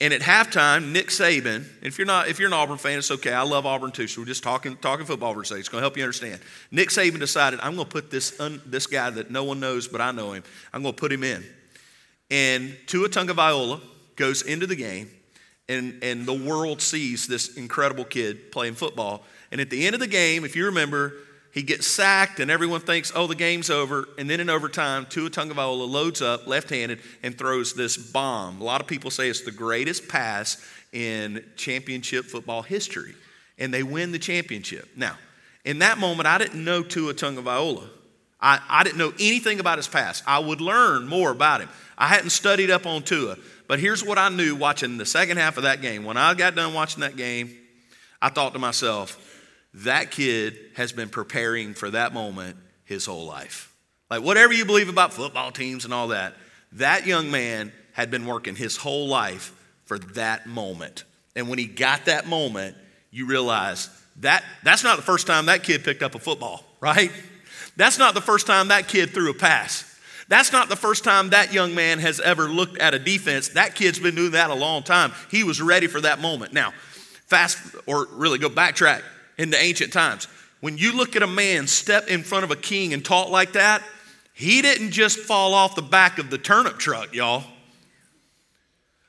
And 0.00 0.14
at 0.14 0.20
halftime, 0.20 0.92
Nick 0.92 1.08
Saban, 1.08 1.66
if 1.82 1.98
you're 1.98 2.06
not 2.06 2.28
if 2.28 2.38
you're 2.38 2.46
an 2.46 2.54
Auburn 2.54 2.78
fan, 2.78 2.98
it's 2.98 3.10
okay. 3.10 3.32
I 3.32 3.42
love 3.42 3.66
Auburn 3.66 3.90
too. 3.90 4.06
So 4.06 4.20
we're 4.20 4.26
just 4.26 4.44
talking 4.44 4.76
talking 4.76 5.04
football 5.04 5.34
for 5.34 5.42
a 5.42 5.46
second. 5.46 5.60
It's 5.60 5.68
going 5.68 5.80
to 5.80 5.84
help 5.84 5.96
you 5.96 6.04
understand. 6.04 6.40
Nick 6.70 6.90
Saban 6.90 7.18
decided 7.18 7.58
I'm 7.60 7.74
going 7.74 7.86
to 7.86 7.92
put 7.92 8.08
this 8.08 8.38
un, 8.38 8.62
this 8.64 8.86
guy 8.86 9.10
that 9.10 9.32
no 9.32 9.42
one 9.42 9.58
knows 9.58 9.88
but 9.88 10.00
I 10.00 10.12
know 10.12 10.32
him. 10.32 10.44
I'm 10.72 10.82
going 10.82 10.94
to 10.94 11.00
put 11.00 11.10
him 11.10 11.24
in. 11.24 11.44
And 12.30 12.76
Tua 12.86 13.08
Tagovailoa 13.08 13.80
goes 14.14 14.42
into 14.42 14.68
the 14.68 14.76
game, 14.76 15.10
and 15.68 16.02
and 16.02 16.26
the 16.26 16.34
world 16.34 16.80
sees 16.80 17.26
this 17.26 17.56
incredible 17.56 18.04
kid 18.04 18.50
playing 18.52 18.74
football. 18.74 19.24
And 19.50 19.60
at 19.60 19.70
the 19.70 19.86
end 19.86 19.94
of 19.94 20.00
the 20.00 20.06
game, 20.06 20.44
if 20.44 20.54
you 20.56 20.66
remember, 20.66 21.14
he 21.52 21.62
gets 21.62 21.86
sacked, 21.86 22.40
and 22.40 22.50
everyone 22.50 22.80
thinks, 22.80 23.10
oh, 23.14 23.26
the 23.26 23.34
game's 23.34 23.70
over. 23.70 24.08
And 24.18 24.28
then 24.28 24.40
in 24.40 24.50
overtime, 24.50 25.06
Tua 25.08 25.30
Tagovailoa 25.30 25.88
loads 25.88 26.20
up 26.20 26.46
left-handed 26.46 27.00
and 27.22 27.36
throws 27.36 27.72
this 27.72 27.96
bomb. 27.96 28.60
A 28.60 28.64
lot 28.64 28.80
of 28.80 28.86
people 28.86 29.10
say 29.10 29.28
it's 29.28 29.40
the 29.40 29.50
greatest 29.50 30.06
pass 30.06 30.62
in 30.92 31.44
championship 31.56 32.26
football 32.26 32.62
history, 32.62 33.14
and 33.58 33.72
they 33.72 33.82
win 33.82 34.12
the 34.12 34.18
championship. 34.18 34.88
Now, 34.96 35.16
in 35.64 35.80
that 35.80 35.98
moment, 35.98 36.26
I 36.26 36.38
didn't 36.38 36.62
know 36.62 36.82
Tua 36.82 37.14
Tagovailoa. 37.14 37.88
I, 38.40 38.60
I 38.68 38.84
didn't 38.84 38.98
know 38.98 39.12
anything 39.18 39.58
about 39.58 39.78
his 39.78 39.88
past. 39.88 40.22
I 40.26 40.38
would 40.38 40.60
learn 40.60 41.08
more 41.08 41.30
about 41.30 41.60
him. 41.60 41.68
I 41.96 42.06
hadn't 42.06 42.30
studied 42.30 42.70
up 42.70 42.86
on 42.86 43.02
Tua, 43.02 43.36
but 43.68 43.78
here's 43.78 44.02
what 44.02 44.18
I 44.18 44.30
knew 44.30 44.56
watching 44.56 44.96
the 44.96 45.06
second 45.06 45.36
half 45.36 45.58
of 45.58 45.62
that 45.62 45.80
game. 45.82 46.04
When 46.04 46.16
I 46.16 46.34
got 46.34 46.56
done 46.56 46.74
watching 46.74 47.02
that 47.02 47.16
game, 47.16 47.54
I 48.20 48.30
thought 48.30 48.54
to 48.54 48.58
myself, 48.58 49.24
that 49.74 50.10
kid 50.10 50.58
has 50.74 50.92
been 50.92 51.10
preparing 51.10 51.74
for 51.74 51.90
that 51.90 52.12
moment 52.12 52.56
his 52.84 53.06
whole 53.06 53.26
life. 53.26 53.72
Like, 54.10 54.22
whatever 54.22 54.54
you 54.54 54.64
believe 54.64 54.88
about 54.88 55.12
football 55.12 55.52
teams 55.52 55.84
and 55.84 55.92
all 55.92 56.08
that, 56.08 56.34
that 56.72 57.06
young 57.06 57.30
man 57.30 57.72
had 57.92 58.10
been 58.10 58.26
working 58.26 58.56
his 58.56 58.76
whole 58.76 59.06
life 59.06 59.52
for 59.84 59.98
that 59.98 60.46
moment. 60.46 61.04
And 61.36 61.48
when 61.48 61.58
he 61.58 61.66
got 61.66 62.06
that 62.06 62.26
moment, 62.26 62.74
you 63.10 63.26
realize 63.26 63.90
that 64.20 64.42
that's 64.62 64.82
not 64.82 64.96
the 64.96 65.02
first 65.02 65.26
time 65.26 65.46
that 65.46 65.62
kid 65.62 65.84
picked 65.84 66.02
up 66.02 66.14
a 66.14 66.18
football, 66.18 66.64
right? 66.80 67.12
That's 67.76 67.98
not 67.98 68.14
the 68.14 68.20
first 68.20 68.46
time 68.46 68.68
that 68.68 68.88
kid 68.88 69.10
threw 69.10 69.30
a 69.30 69.34
pass. 69.34 69.84
That's 70.28 70.52
not 70.52 70.68
the 70.68 70.76
first 70.76 71.04
time 71.04 71.30
that 71.30 71.52
young 71.54 71.74
man 71.74 71.98
has 72.00 72.20
ever 72.20 72.48
looked 72.48 72.78
at 72.78 72.94
a 72.94 72.98
defense. 72.98 73.48
That 73.50 73.74
kid's 73.74 73.98
been 73.98 74.14
doing 74.14 74.32
that 74.32 74.50
a 74.50 74.54
long 74.54 74.82
time. 74.82 75.12
He 75.30 75.42
was 75.42 75.60
ready 75.60 75.86
for 75.86 76.02
that 76.02 76.20
moment. 76.20 76.52
Now, 76.52 76.72
fast 77.26 77.58
or 77.86 78.06
really 78.12 78.38
go 78.38 78.50
backtrack 78.50 79.02
in 79.38 79.50
the 79.50 79.58
ancient 79.58 79.92
times. 79.92 80.28
When 80.60 80.76
you 80.76 80.92
look 80.92 81.16
at 81.16 81.22
a 81.22 81.26
man 81.26 81.66
step 81.66 82.08
in 82.08 82.22
front 82.22 82.44
of 82.44 82.50
a 82.50 82.56
king 82.56 82.92
and 82.92 83.04
talk 83.04 83.30
like 83.30 83.52
that, 83.52 83.82
he 84.34 84.60
didn't 84.60 84.90
just 84.90 85.18
fall 85.18 85.54
off 85.54 85.74
the 85.74 85.82
back 85.82 86.18
of 86.18 86.30
the 86.30 86.38
turnip 86.38 86.78
truck, 86.78 87.14
y'all. 87.14 87.44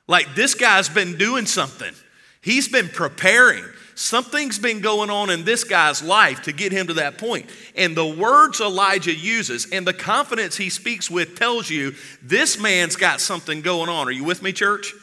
Like 0.08 0.36
this 0.36 0.56
guy's 0.56 0.90
been 0.90 1.18
doing 1.18 1.46
something. 1.46 1.94
He's 2.42 2.68
been 2.68 2.88
preparing. 2.88 3.64
Something's 4.00 4.58
been 4.58 4.80
going 4.80 5.10
on 5.10 5.30
in 5.30 5.44
this 5.44 5.66
guy's 5.66 6.02
life 6.02 6.44
to 6.44 6.54
get 6.54 6.72
him 6.72 6.88
to 6.88 6.94
that 6.94 7.18
point. 7.18 7.50
And 7.76 7.98
the 7.98 8.06
words 8.06 8.62
Elijah 8.62 9.14
uses 9.14 9.68
and 9.74 9.86
the 9.86 9.92
confidence 9.92 10.56
he 10.56 10.70
speaks 10.70 11.12
with 11.12 11.38
tells 11.38 11.70
you 11.70 11.94
this 12.22 12.58
man's 12.58 12.96
got 12.96 13.20
something 13.20 13.62
going 13.62 13.90
on. 13.90 14.08
Are 14.08 14.12
you 14.12 14.24
with 14.24 14.42
me, 14.42 14.54
church? 14.54 14.94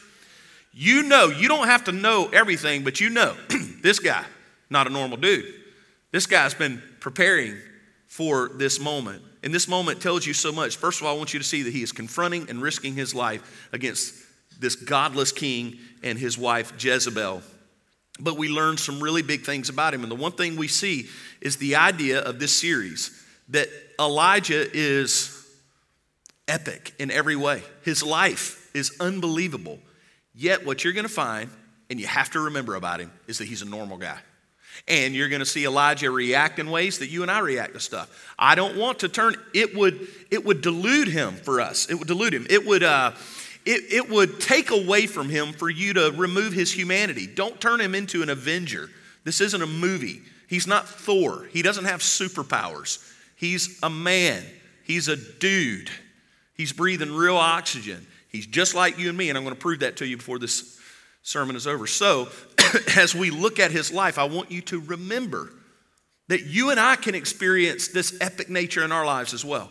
You 0.73 1.03
know, 1.03 1.27
you 1.27 1.47
don't 1.47 1.67
have 1.67 1.83
to 1.83 1.91
know 1.91 2.27
everything, 2.33 2.83
but 2.83 2.99
you 2.99 3.11
know 3.11 3.35
this 3.83 3.99
guy 3.99 4.25
not 4.67 4.87
a 4.87 4.89
normal 4.89 5.17
dude. 5.17 5.45
This 6.11 6.25
guy's 6.25 6.55
been 6.55 6.81
preparing 6.99 7.55
for 8.07 8.49
this 8.55 8.79
moment. 8.79 9.21
And 9.43 9.53
this 9.53 9.67
moment 9.67 10.01
tells 10.01 10.25
you 10.25 10.33
so 10.33 10.51
much. 10.51 10.77
First 10.77 11.01
of 11.01 11.05
all, 11.05 11.13
I 11.13 11.17
want 11.19 11.35
you 11.35 11.39
to 11.39 11.45
see 11.45 11.61
that 11.61 11.71
he 11.71 11.83
is 11.83 11.91
confronting 11.91 12.49
and 12.49 12.63
risking 12.63 12.95
his 12.95 13.13
life 13.13 13.69
against 13.71 14.15
this 14.59 14.75
godless 14.75 15.31
king 15.31 15.77
and 16.01 16.17
his 16.17 16.35
wife 16.35 16.73
Jezebel. 16.83 17.43
But 18.19 18.37
we 18.37 18.49
learn 18.49 18.77
some 18.77 19.01
really 19.01 19.21
big 19.21 19.45
things 19.45 19.69
about 19.69 19.93
him. 19.93 20.03
And 20.03 20.11
the 20.11 20.15
one 20.15 20.31
thing 20.31 20.55
we 20.55 20.67
see 20.67 21.07
is 21.41 21.57
the 21.57 21.75
idea 21.75 22.19
of 22.21 22.39
this 22.39 22.57
series 22.57 23.11
that 23.49 23.67
Elijah 23.99 24.65
is 24.73 25.33
epic 26.47 26.93
in 26.99 27.11
every 27.11 27.35
way. 27.35 27.61
His 27.83 28.03
life 28.03 28.69
is 28.73 28.95
unbelievable. 28.99 29.79
Yet, 30.33 30.65
what 30.65 30.83
you're 30.83 30.93
going 30.93 31.07
to 31.07 31.09
find, 31.09 31.49
and 31.89 31.99
you 31.99 32.07
have 32.07 32.29
to 32.31 32.39
remember 32.39 32.75
about 32.75 32.99
him, 32.99 33.11
is 33.27 33.39
that 33.39 33.45
he's 33.45 33.61
a 33.61 33.69
normal 33.69 33.97
guy. 33.97 34.19
And 34.87 35.15
you're 35.15 35.29
going 35.29 35.39
to 35.39 35.45
see 35.45 35.65
Elijah 35.65 36.11
react 36.11 36.59
in 36.59 36.69
ways 36.69 36.99
that 36.99 37.07
you 37.07 37.23
and 37.23 37.31
I 37.31 37.39
react 37.39 37.73
to 37.73 37.79
stuff. 37.79 38.35
I 38.37 38.53
don't 38.53 38.77
want 38.77 38.99
to 38.99 39.09
turn, 39.09 39.35
it 39.53 39.75
would, 39.75 40.07
it 40.29 40.45
would 40.45 40.61
delude 40.61 41.07
him 41.07 41.33
for 41.33 41.59
us. 41.59 41.89
It 41.89 41.95
would 41.95 42.07
delude 42.07 42.33
him. 42.33 42.45
It 42.49 42.65
would, 42.65 42.83
uh, 42.83 43.13
it, 43.67 43.91
it 43.91 44.09
would 44.09 44.39
take 44.39 44.71
away 44.71 45.07
from 45.07 45.27
him 45.27 45.51
for 45.51 45.69
you 45.69 45.93
to 45.93 46.13
remove 46.15 46.53
his 46.53 46.71
humanity. 46.71 47.27
Don't 47.27 47.59
turn 47.59 47.81
him 47.81 47.93
into 47.95 48.23
an 48.23 48.29
avenger. 48.29 48.89
This 49.25 49.41
isn't 49.41 49.61
a 49.61 49.67
movie. 49.67 50.21
He's 50.47 50.67
not 50.67 50.87
Thor. 50.87 51.49
He 51.51 51.61
doesn't 51.61 51.83
have 51.83 51.99
superpowers. 51.99 53.05
He's 53.35 53.77
a 53.83 53.89
man. 53.89 54.41
He's 54.85 55.09
a 55.09 55.17
dude. 55.17 55.89
He's 56.53 56.71
breathing 56.71 57.11
real 57.13 57.35
oxygen. 57.35 58.07
He's 58.29 58.47
just 58.47 58.73
like 58.73 58.97
you 58.97 59.09
and 59.09 59.17
me, 59.17 59.27
and 59.27 59.37
I'm 59.37 59.43
going 59.43 59.53
to 59.53 59.59
prove 59.59 59.81
that 59.81 59.97
to 59.97 60.07
you 60.07 60.15
before 60.15 60.39
this 60.39 60.79
sermon 61.21 61.57
is 61.57 61.67
over. 61.67 61.87
So, 61.87 62.29
as 62.95 63.13
we 63.13 63.31
look 63.31 63.59
at 63.59 63.71
his 63.71 63.91
life, 63.91 64.17
I 64.17 64.23
want 64.23 64.49
you 64.49 64.61
to 64.61 64.79
remember 64.79 65.51
that 66.29 66.45
you 66.45 66.69
and 66.69 66.79
I 66.79 66.95
can 66.95 67.15
experience 67.15 67.89
this 67.89 68.17
epic 68.21 68.49
nature 68.49 68.85
in 68.85 68.93
our 68.93 69.05
lives 69.05 69.33
as 69.33 69.43
well. 69.43 69.69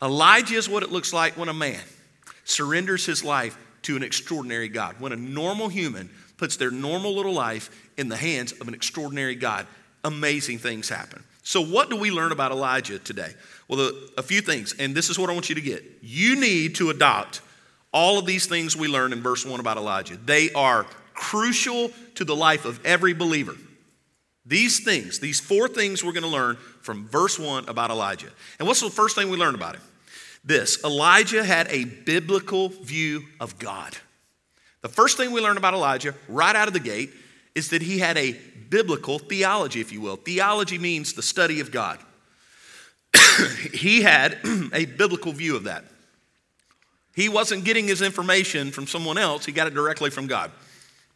Elijah 0.00 0.54
is 0.54 0.68
what 0.68 0.84
it 0.84 0.92
looks 0.92 1.12
like 1.12 1.36
when 1.36 1.48
a 1.48 1.54
man 1.54 1.80
surrenders 2.44 3.06
his 3.06 3.24
life 3.24 3.56
to 3.82 3.96
an 3.96 4.02
extraordinary 4.02 4.68
God. 4.68 4.96
When 5.00 5.12
a 5.12 5.16
normal 5.16 5.68
human 5.68 6.10
puts 6.36 6.56
their 6.56 6.70
normal 6.70 7.14
little 7.14 7.32
life 7.32 7.90
in 7.96 8.08
the 8.08 8.16
hands 8.16 8.52
of 8.52 8.68
an 8.68 8.74
extraordinary 8.74 9.34
God, 9.34 9.66
amazing 10.04 10.58
things 10.58 10.88
happen. 10.88 11.22
So, 11.42 11.60
what 11.60 11.90
do 11.90 11.96
we 11.96 12.10
learn 12.10 12.32
about 12.32 12.52
Elijah 12.52 12.98
today? 12.98 13.32
Well, 13.68 13.78
the, 13.78 14.10
a 14.16 14.22
few 14.22 14.40
things, 14.40 14.74
and 14.78 14.94
this 14.94 15.10
is 15.10 15.18
what 15.18 15.28
I 15.28 15.32
want 15.32 15.48
you 15.48 15.56
to 15.56 15.60
get. 15.60 15.84
You 16.00 16.40
need 16.40 16.76
to 16.76 16.90
adopt 16.90 17.40
all 17.92 18.18
of 18.18 18.26
these 18.26 18.46
things 18.46 18.76
we 18.76 18.88
learn 18.88 19.12
in 19.12 19.22
verse 19.22 19.44
1 19.44 19.58
about 19.60 19.76
Elijah. 19.76 20.16
They 20.16 20.52
are 20.52 20.86
crucial 21.14 21.90
to 22.14 22.24
the 22.24 22.34
life 22.34 22.64
of 22.64 22.84
every 22.84 23.12
believer. 23.12 23.54
These 24.46 24.80
things, 24.80 25.20
these 25.20 25.40
four 25.40 25.68
things 25.68 26.02
we're 26.02 26.12
going 26.12 26.24
to 26.24 26.28
learn 26.28 26.56
from 26.80 27.06
verse 27.06 27.38
1 27.38 27.68
about 27.68 27.90
Elijah. 27.90 28.30
And 28.58 28.66
what's 28.66 28.80
the 28.80 28.90
first 28.90 29.14
thing 29.14 29.30
we 29.30 29.36
learn 29.36 29.54
about 29.54 29.76
him? 29.76 29.82
This 30.44 30.82
Elijah 30.84 31.44
had 31.44 31.68
a 31.68 31.84
biblical 31.84 32.68
view 32.68 33.24
of 33.40 33.58
God. 33.58 33.96
The 34.80 34.88
first 34.88 35.16
thing 35.16 35.30
we 35.30 35.40
learn 35.40 35.56
about 35.56 35.74
Elijah 35.74 36.14
right 36.28 36.54
out 36.54 36.66
of 36.66 36.74
the 36.74 36.80
gate 36.80 37.10
is 37.54 37.70
that 37.70 37.82
he 37.82 37.98
had 37.98 38.16
a 38.16 38.32
biblical 38.68 39.18
theology, 39.18 39.80
if 39.80 39.92
you 39.92 40.00
will. 40.00 40.16
Theology 40.16 40.78
means 40.78 41.12
the 41.12 41.22
study 41.22 41.60
of 41.60 41.70
God. 41.70 41.98
he 43.72 44.02
had 44.02 44.38
a 44.72 44.86
biblical 44.86 45.32
view 45.32 45.54
of 45.56 45.64
that. 45.64 45.84
He 47.14 47.28
wasn't 47.28 47.64
getting 47.64 47.86
his 47.86 48.02
information 48.02 48.70
from 48.72 48.86
someone 48.86 49.18
else, 49.18 49.44
he 49.44 49.52
got 49.52 49.66
it 49.66 49.74
directly 49.74 50.10
from 50.10 50.26
God. 50.26 50.50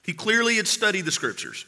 He 0.05 0.13
clearly 0.13 0.57
had 0.57 0.69
studied 0.69 1.03
the 1.03 1.11
scriptures. 1.11 1.67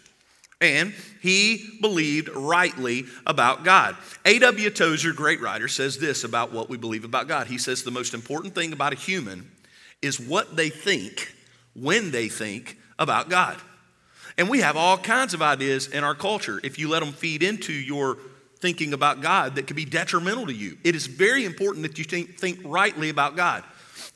And 0.60 0.92
he 1.22 1.78
believed 1.80 2.28
rightly 2.30 3.04
about 3.26 3.64
God. 3.64 3.96
A.W. 4.24 4.70
Tozer, 4.70 5.12
great 5.12 5.40
writer, 5.40 5.68
says 5.68 5.98
this 5.98 6.24
about 6.24 6.52
what 6.52 6.68
we 6.68 6.76
believe 6.76 7.04
about 7.04 7.28
God. 7.28 7.46
He 7.46 7.58
says 7.58 7.82
the 7.82 7.90
most 7.92 8.12
important 8.12 8.54
thing 8.54 8.72
about 8.72 8.92
a 8.92 8.96
human 8.96 9.50
is 10.02 10.18
what 10.18 10.56
they 10.56 10.68
think 10.68 11.32
when 11.74 12.10
they 12.10 12.28
think 12.28 12.76
about 12.98 13.28
God. 13.28 13.56
And 14.36 14.48
we 14.48 14.60
have 14.60 14.76
all 14.76 14.98
kinds 14.98 15.34
of 15.34 15.42
ideas 15.42 15.88
in 15.88 16.04
our 16.04 16.14
culture 16.14 16.60
if 16.62 16.78
you 16.78 16.88
let 16.88 17.00
them 17.00 17.12
feed 17.12 17.42
into 17.42 17.72
your 17.72 18.18
thinking 18.60 18.92
about 18.92 19.20
God 19.20 19.54
that 19.54 19.66
could 19.66 19.76
be 19.76 19.84
detrimental 19.84 20.46
to 20.46 20.52
you. 20.52 20.76
It 20.82 20.96
is 20.96 21.06
very 21.06 21.44
important 21.44 21.84
that 21.84 21.98
you 21.98 22.04
think, 22.04 22.38
think 22.38 22.58
rightly 22.64 23.08
about 23.08 23.36
God. 23.36 23.62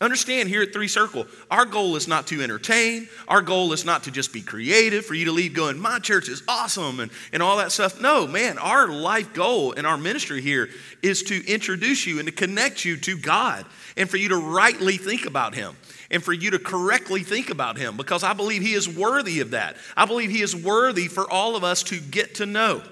Understand 0.01 0.49
here 0.49 0.63
at 0.63 0.73
Three 0.73 0.89
Circle, 0.89 1.27
our 1.51 1.65
goal 1.65 1.95
is 1.97 2.09
not 2.09 2.27
to 2.29 2.43
entertain. 2.43 3.09
Our 3.29 3.41
goal 3.41 3.73
is 3.73 3.85
not 3.85 4.05
to 4.05 4.11
just 4.11 4.33
be 4.33 4.43
creative, 4.43 5.07
for 5.07 5.15
you 5.15 5.27
to 5.27 5.33
leave 5.33 5.55
going, 5.55 5.79
my 5.79 5.99
church 5.99 6.29
is 6.29 6.43
awesome 6.49 6.99
and, 7.01 7.11
and 7.33 7.43
all 7.43 7.59
that 7.59 7.71
stuff. 7.71 8.01
No, 8.01 8.27
man, 8.27 8.59
our 8.59 8.89
life 8.89 9.33
goal 9.33 9.73
and 9.73 9.87
our 9.87 9.97
ministry 9.97 10.41
here 10.41 10.71
is 11.03 11.23
to 11.25 11.47
introduce 11.47 12.07
you 12.07 12.19
and 12.19 12.27
to 12.27 12.33
connect 12.33 12.85
you 12.85 12.97
to 12.97 13.17
God 13.17 13.65
and 13.97 14.11
for 14.11 14.17
you 14.17 14.31
to 14.31 14.37
rightly 14.37 14.97
think 14.97 15.27
about 15.27 15.55
Him 15.55 15.77
and 16.11 16.23
for 16.23 16.33
you 16.33 16.51
to 16.51 16.59
correctly 16.59 17.23
think 17.23 17.51
about 17.51 17.79
Him 17.79 17.97
because 17.97 18.25
I 18.25 18.33
believe 18.33 18.63
He 18.63 18.73
is 18.73 18.89
worthy 18.89 19.41
of 19.41 19.51
that. 19.51 19.77
I 19.97 20.05
believe 20.05 20.31
He 20.31 20.43
is 20.43 20.57
worthy 20.57 21.07
for 21.07 21.31
all 21.31 21.55
of 21.55 21.65
us 21.65 21.83
to 21.85 22.01
get 22.01 22.37
to 22.37 22.47
know, 22.47 22.83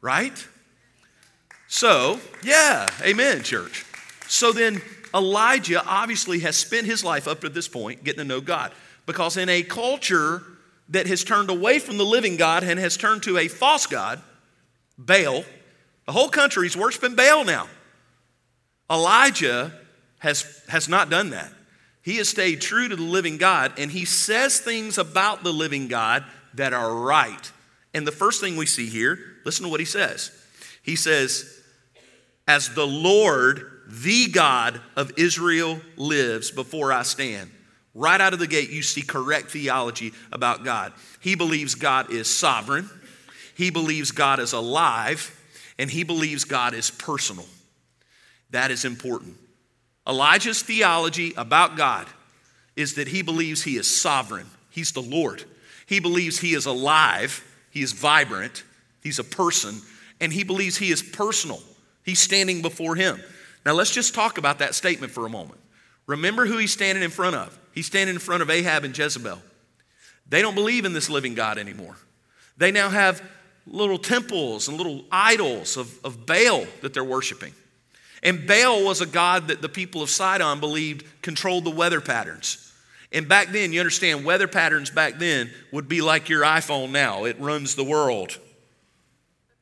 right? 0.00 0.46
So, 1.68 2.18
yeah, 2.42 2.88
amen, 3.02 3.42
church. 3.42 3.84
So 4.26 4.52
then, 4.52 4.80
Elijah 5.14 5.84
obviously 5.84 6.40
has 6.40 6.56
spent 6.56 6.86
his 6.86 7.04
life 7.04 7.28
up 7.28 7.40
to 7.40 7.48
this 7.48 7.68
point 7.68 8.04
getting 8.04 8.18
to 8.18 8.24
know 8.24 8.40
God 8.40 8.72
because 9.06 9.36
in 9.36 9.48
a 9.48 9.62
culture 9.62 10.42
that 10.90 11.06
has 11.06 11.24
turned 11.24 11.50
away 11.50 11.78
from 11.78 11.98
the 11.98 12.04
living 12.04 12.36
God 12.36 12.62
and 12.62 12.78
has 12.78 12.96
turned 12.96 13.22
to 13.24 13.38
a 13.38 13.48
false 13.48 13.86
God, 13.86 14.22
Baal, 14.96 15.44
the 16.06 16.12
whole 16.12 16.28
country 16.28 16.66
is 16.66 16.76
worshiping 16.76 17.14
Baal 17.14 17.44
now. 17.44 17.68
Elijah 18.90 19.72
has, 20.18 20.62
has 20.68 20.88
not 20.88 21.10
done 21.10 21.30
that. 21.30 21.52
He 22.02 22.16
has 22.16 22.28
stayed 22.28 22.60
true 22.60 22.88
to 22.88 22.96
the 22.96 23.02
living 23.02 23.36
God 23.36 23.72
and 23.78 23.90
he 23.90 24.04
says 24.04 24.60
things 24.60 24.98
about 24.98 25.44
the 25.44 25.52
living 25.52 25.88
God 25.88 26.24
that 26.54 26.72
are 26.72 26.94
right. 26.94 27.52
And 27.92 28.06
the 28.06 28.12
first 28.12 28.40
thing 28.40 28.56
we 28.56 28.66
see 28.66 28.88
here, 28.88 29.18
listen 29.44 29.64
to 29.64 29.70
what 29.70 29.80
he 29.80 29.86
says. 29.86 30.30
He 30.82 30.96
says, 30.96 31.62
As 32.46 32.74
the 32.74 32.86
Lord 32.86 33.77
the 33.88 34.28
God 34.28 34.80
of 34.96 35.12
Israel 35.16 35.80
lives 35.96 36.50
before 36.50 36.92
I 36.92 37.02
stand. 37.02 37.50
Right 37.94 38.20
out 38.20 38.34
of 38.34 38.38
the 38.38 38.46
gate, 38.46 38.70
you 38.70 38.82
see 38.82 39.02
correct 39.02 39.50
theology 39.50 40.12
about 40.30 40.62
God. 40.62 40.92
He 41.20 41.34
believes 41.34 41.74
God 41.74 42.12
is 42.12 42.28
sovereign, 42.28 42.88
he 43.56 43.70
believes 43.70 44.12
God 44.12 44.38
is 44.38 44.52
alive, 44.52 45.34
and 45.78 45.90
he 45.90 46.04
believes 46.04 46.44
God 46.44 46.74
is 46.74 46.90
personal. 46.90 47.46
That 48.50 48.70
is 48.70 48.84
important. 48.84 49.36
Elijah's 50.06 50.62
theology 50.62 51.34
about 51.36 51.76
God 51.76 52.06
is 52.76 52.94
that 52.94 53.08
he 53.08 53.22
believes 53.22 53.62
he 53.62 53.76
is 53.76 54.00
sovereign, 54.00 54.46
he's 54.70 54.92
the 54.92 55.02
Lord. 55.02 55.44
He 55.86 56.00
believes 56.00 56.38
he 56.38 56.52
is 56.52 56.66
alive, 56.66 57.42
he 57.70 57.80
is 57.80 57.92
vibrant, 57.92 58.62
he's 59.02 59.18
a 59.18 59.24
person, 59.24 59.80
and 60.20 60.30
he 60.30 60.44
believes 60.44 60.76
he 60.76 60.90
is 60.90 61.02
personal. 61.02 61.62
He's 62.04 62.20
standing 62.20 62.60
before 62.60 62.94
him. 62.94 63.18
Now, 63.68 63.74
let's 63.74 63.90
just 63.90 64.14
talk 64.14 64.38
about 64.38 64.60
that 64.60 64.74
statement 64.74 65.12
for 65.12 65.26
a 65.26 65.28
moment. 65.28 65.60
Remember 66.06 66.46
who 66.46 66.56
he's 66.56 66.72
standing 66.72 67.04
in 67.04 67.10
front 67.10 67.36
of. 67.36 67.58
He's 67.74 67.84
standing 67.84 68.14
in 68.14 68.18
front 68.18 68.40
of 68.40 68.48
Ahab 68.48 68.82
and 68.82 68.96
Jezebel. 68.96 69.42
They 70.26 70.40
don't 70.40 70.54
believe 70.54 70.86
in 70.86 70.94
this 70.94 71.10
living 71.10 71.34
God 71.34 71.58
anymore. 71.58 71.98
They 72.56 72.72
now 72.72 72.88
have 72.88 73.22
little 73.66 73.98
temples 73.98 74.68
and 74.68 74.78
little 74.78 75.04
idols 75.12 75.76
of, 75.76 76.02
of 76.02 76.24
Baal 76.24 76.64
that 76.80 76.94
they're 76.94 77.04
worshiping. 77.04 77.52
And 78.22 78.46
Baal 78.46 78.86
was 78.86 79.02
a 79.02 79.06
god 79.06 79.48
that 79.48 79.60
the 79.60 79.68
people 79.68 80.00
of 80.00 80.08
Sidon 80.08 80.60
believed 80.60 81.04
controlled 81.20 81.64
the 81.64 81.70
weather 81.70 82.00
patterns. 82.00 82.72
And 83.12 83.28
back 83.28 83.48
then, 83.48 83.74
you 83.74 83.80
understand, 83.80 84.24
weather 84.24 84.48
patterns 84.48 84.88
back 84.88 85.18
then 85.18 85.50
would 85.72 85.88
be 85.88 86.00
like 86.00 86.30
your 86.30 86.40
iPhone 86.40 86.90
now, 86.90 87.26
it 87.26 87.38
runs 87.38 87.74
the 87.74 87.84
world. 87.84 88.38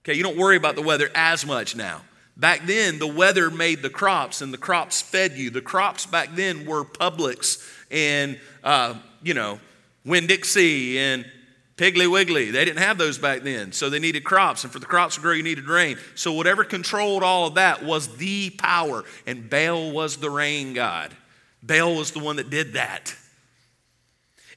Okay, 0.05 0.15
you 0.15 0.23
don't 0.23 0.37
worry 0.37 0.57
about 0.57 0.77
the 0.77 0.83
weather 0.83 1.11
as 1.13 1.45
much 1.45 1.75
now. 1.75 2.03
Back 2.37 2.67
then, 2.67 2.99
the 2.99 3.07
weather 3.07 3.51
made 3.51 3.81
the 3.81 3.91
crops 3.91 4.43
and 4.43 4.53
the 4.53 4.59
crops 4.59 5.01
fed 5.01 5.33
you. 5.33 5.51
The 5.51 5.63
crops 5.63 6.05
back 6.05 6.35
then 6.35 6.67
were 6.67 6.85
Publix 6.85 7.67
and, 7.91 8.39
uh, 8.63 8.95
you 9.23 9.33
know, 9.33 9.59
Winn 10.05 10.27
Dixie 10.27 10.99
and 10.99 11.25
Piggly 11.77 12.11
Wiggly. 12.11 12.51
They 12.51 12.65
didn't 12.65 12.83
have 12.83 12.99
those 12.99 13.17
back 13.17 13.43
then. 13.43 13.73
So 13.73 13.89
they 13.89 13.99
needed 13.99 14.23
crops. 14.23 14.65
And 14.65 14.73
for 14.73 14.79
the 14.79 14.87
crops 14.87 15.15
to 15.15 15.23
grow, 15.23 15.33
you 15.33 15.43
needed 15.43 15.67
rain. 15.67 15.97
So 16.15 16.33
whatever 16.33 16.63
controlled 16.63 17.23
all 17.23 17.47
of 17.47 17.55
that 17.55 17.83
was 17.83 18.17
the 18.17 18.51
power. 18.51 19.05
And 19.27 19.49
Baal 19.49 19.93
was 19.93 20.19
the 20.19 20.31
rain 20.31 20.75
god. 20.75 21.17
Baal 21.63 21.97
was 21.97 22.11
the 22.11 22.19
one 22.19 22.37
that 22.37 22.51
did 22.51 22.75
that. 22.75 23.15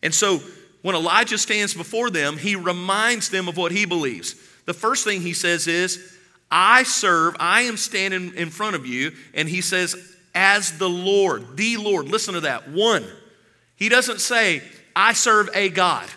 And 0.04 0.14
so 0.14 0.42
when 0.82 0.96
Elijah 0.96 1.38
stands 1.38 1.74
before 1.74 2.10
them, 2.10 2.38
he 2.38 2.56
reminds 2.56 3.30
them 3.30 3.48
of 3.48 3.58
what 3.58 3.72
he 3.72 3.86
believes. 3.86 4.36
The 4.66 4.74
first 4.74 5.04
thing 5.04 5.22
he 5.22 5.34
says 5.34 5.68
is, 5.68 6.19
I 6.52 6.84
serve, 6.84 7.36
I 7.40 7.62
am 7.62 7.78
standing 7.78 8.34
in 8.36 8.50
front 8.50 8.76
of 8.76 8.86
you, 8.86 9.12
and 9.34 9.48
he 9.48 9.62
says, 9.62 9.96
as 10.34 10.78
the 10.78 10.90
Lord, 10.90 11.58
the 11.58 11.78
Lord. 11.78 12.08
Listen 12.08 12.34
to 12.36 12.42
that. 12.42 12.70
One. 12.70 13.06
He 13.76 13.90
doesn't 13.90 14.22
say, 14.22 14.62
I 14.96 15.14
serve 15.14 15.50
a 15.54 15.70
God. 15.70 16.08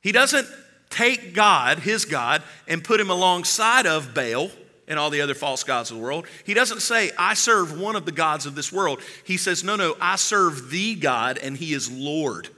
He 0.00 0.12
doesn't 0.12 0.46
take 0.90 1.34
God, 1.34 1.80
his 1.80 2.04
God, 2.04 2.42
and 2.66 2.82
put 2.82 3.00
him 3.00 3.10
alongside 3.10 3.86
of 3.86 4.14
Baal 4.14 4.50
and 4.86 4.98
all 4.98 5.10
the 5.10 5.20
other 5.20 5.34
false 5.34 5.64
gods 5.64 5.90
of 5.90 5.98
the 5.98 6.02
world. 6.02 6.26
He 6.44 6.54
doesn't 6.54 6.80
say, 6.80 7.10
I 7.18 7.34
serve 7.34 7.78
one 7.78 7.94
of 7.94 8.06
the 8.06 8.12
gods 8.12 8.46
of 8.46 8.54
this 8.54 8.72
world. 8.72 9.00
He 9.24 9.36
says, 9.36 9.62
No, 9.62 9.76
no, 9.76 9.96
I 10.00 10.16
serve 10.16 10.70
the 10.70 10.94
God, 10.94 11.36
and 11.38 11.56
he 11.56 11.74
is 11.74 11.90
Lord, 11.90 12.48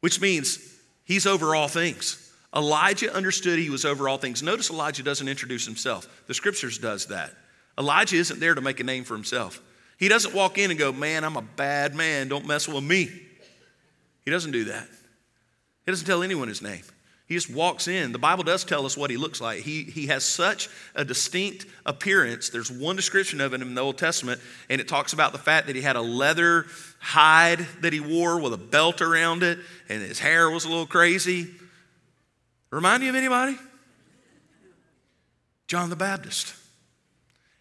which 0.00 0.20
means 0.20 0.58
He's 1.04 1.26
over 1.26 1.56
all 1.56 1.66
things. 1.66 2.19
Elijah 2.54 3.14
understood 3.14 3.58
he 3.58 3.70
was 3.70 3.84
over 3.84 4.08
all 4.08 4.18
things. 4.18 4.42
Notice 4.42 4.70
Elijah 4.70 5.02
doesn't 5.02 5.28
introduce 5.28 5.64
himself. 5.64 6.24
The 6.26 6.34
scriptures 6.34 6.78
does 6.78 7.06
that. 7.06 7.32
Elijah 7.78 8.16
isn't 8.16 8.40
there 8.40 8.54
to 8.54 8.60
make 8.60 8.80
a 8.80 8.84
name 8.84 9.04
for 9.04 9.14
himself. 9.14 9.60
He 9.98 10.08
doesn't 10.08 10.34
walk 10.34 10.58
in 10.58 10.70
and 10.70 10.78
go, 10.78 10.92
"Man, 10.92 11.24
I'm 11.24 11.36
a 11.36 11.42
bad 11.42 11.94
man. 11.94 12.28
Don't 12.28 12.46
mess 12.46 12.66
with 12.66 12.82
me." 12.82 13.10
He 14.24 14.30
doesn't 14.30 14.52
do 14.52 14.64
that. 14.64 14.88
He 15.86 15.92
doesn't 15.92 16.06
tell 16.06 16.22
anyone 16.22 16.48
his 16.48 16.62
name. 16.62 16.82
He 17.26 17.34
just 17.36 17.48
walks 17.48 17.86
in. 17.86 18.10
The 18.10 18.18
Bible 18.18 18.42
does 18.42 18.64
tell 18.64 18.84
us 18.84 18.96
what 18.96 19.08
he 19.08 19.16
looks 19.16 19.40
like. 19.40 19.60
He, 19.60 19.84
he 19.84 20.08
has 20.08 20.24
such 20.24 20.68
a 20.96 21.04
distinct 21.04 21.64
appearance. 21.86 22.48
There's 22.48 22.72
one 22.72 22.96
description 22.96 23.40
of 23.40 23.54
him 23.54 23.62
in 23.62 23.74
the 23.76 23.80
Old 23.80 23.98
Testament, 23.98 24.40
and 24.68 24.80
it 24.80 24.88
talks 24.88 25.12
about 25.12 25.30
the 25.30 25.38
fact 25.38 25.68
that 25.68 25.76
he 25.76 25.82
had 25.82 25.94
a 25.94 26.00
leather 26.00 26.66
hide 26.98 27.60
that 27.82 27.92
he 27.92 28.00
wore 28.00 28.40
with 28.40 28.52
a 28.52 28.58
belt 28.58 29.00
around 29.00 29.44
it, 29.44 29.60
and 29.88 30.02
his 30.02 30.18
hair 30.18 30.50
was 30.50 30.64
a 30.64 30.68
little 30.68 30.86
crazy. 30.86 31.54
Remind 32.70 33.02
you 33.02 33.10
of 33.10 33.16
anybody? 33.16 33.56
John 35.66 35.90
the 35.90 35.96
Baptist. 35.96 36.54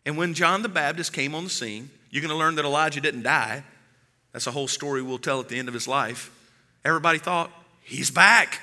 And 0.05 0.17
when 0.17 0.33
John 0.33 0.61
the 0.61 0.69
Baptist 0.69 1.13
came 1.13 1.35
on 1.35 1.43
the 1.43 1.49
scene, 1.49 1.89
you're 2.09 2.21
going 2.21 2.31
to 2.31 2.37
learn 2.37 2.55
that 2.55 2.65
Elijah 2.65 3.01
didn't 3.01 3.23
die. 3.23 3.63
That's 4.33 4.47
a 4.47 4.51
whole 4.51 4.67
story 4.67 5.01
we'll 5.01 5.17
tell 5.17 5.39
at 5.39 5.49
the 5.49 5.57
end 5.57 5.67
of 5.67 5.73
his 5.73 5.87
life. 5.87 6.31
Everybody 6.85 7.19
thought, 7.19 7.51
he's 7.83 8.09
back 8.09 8.61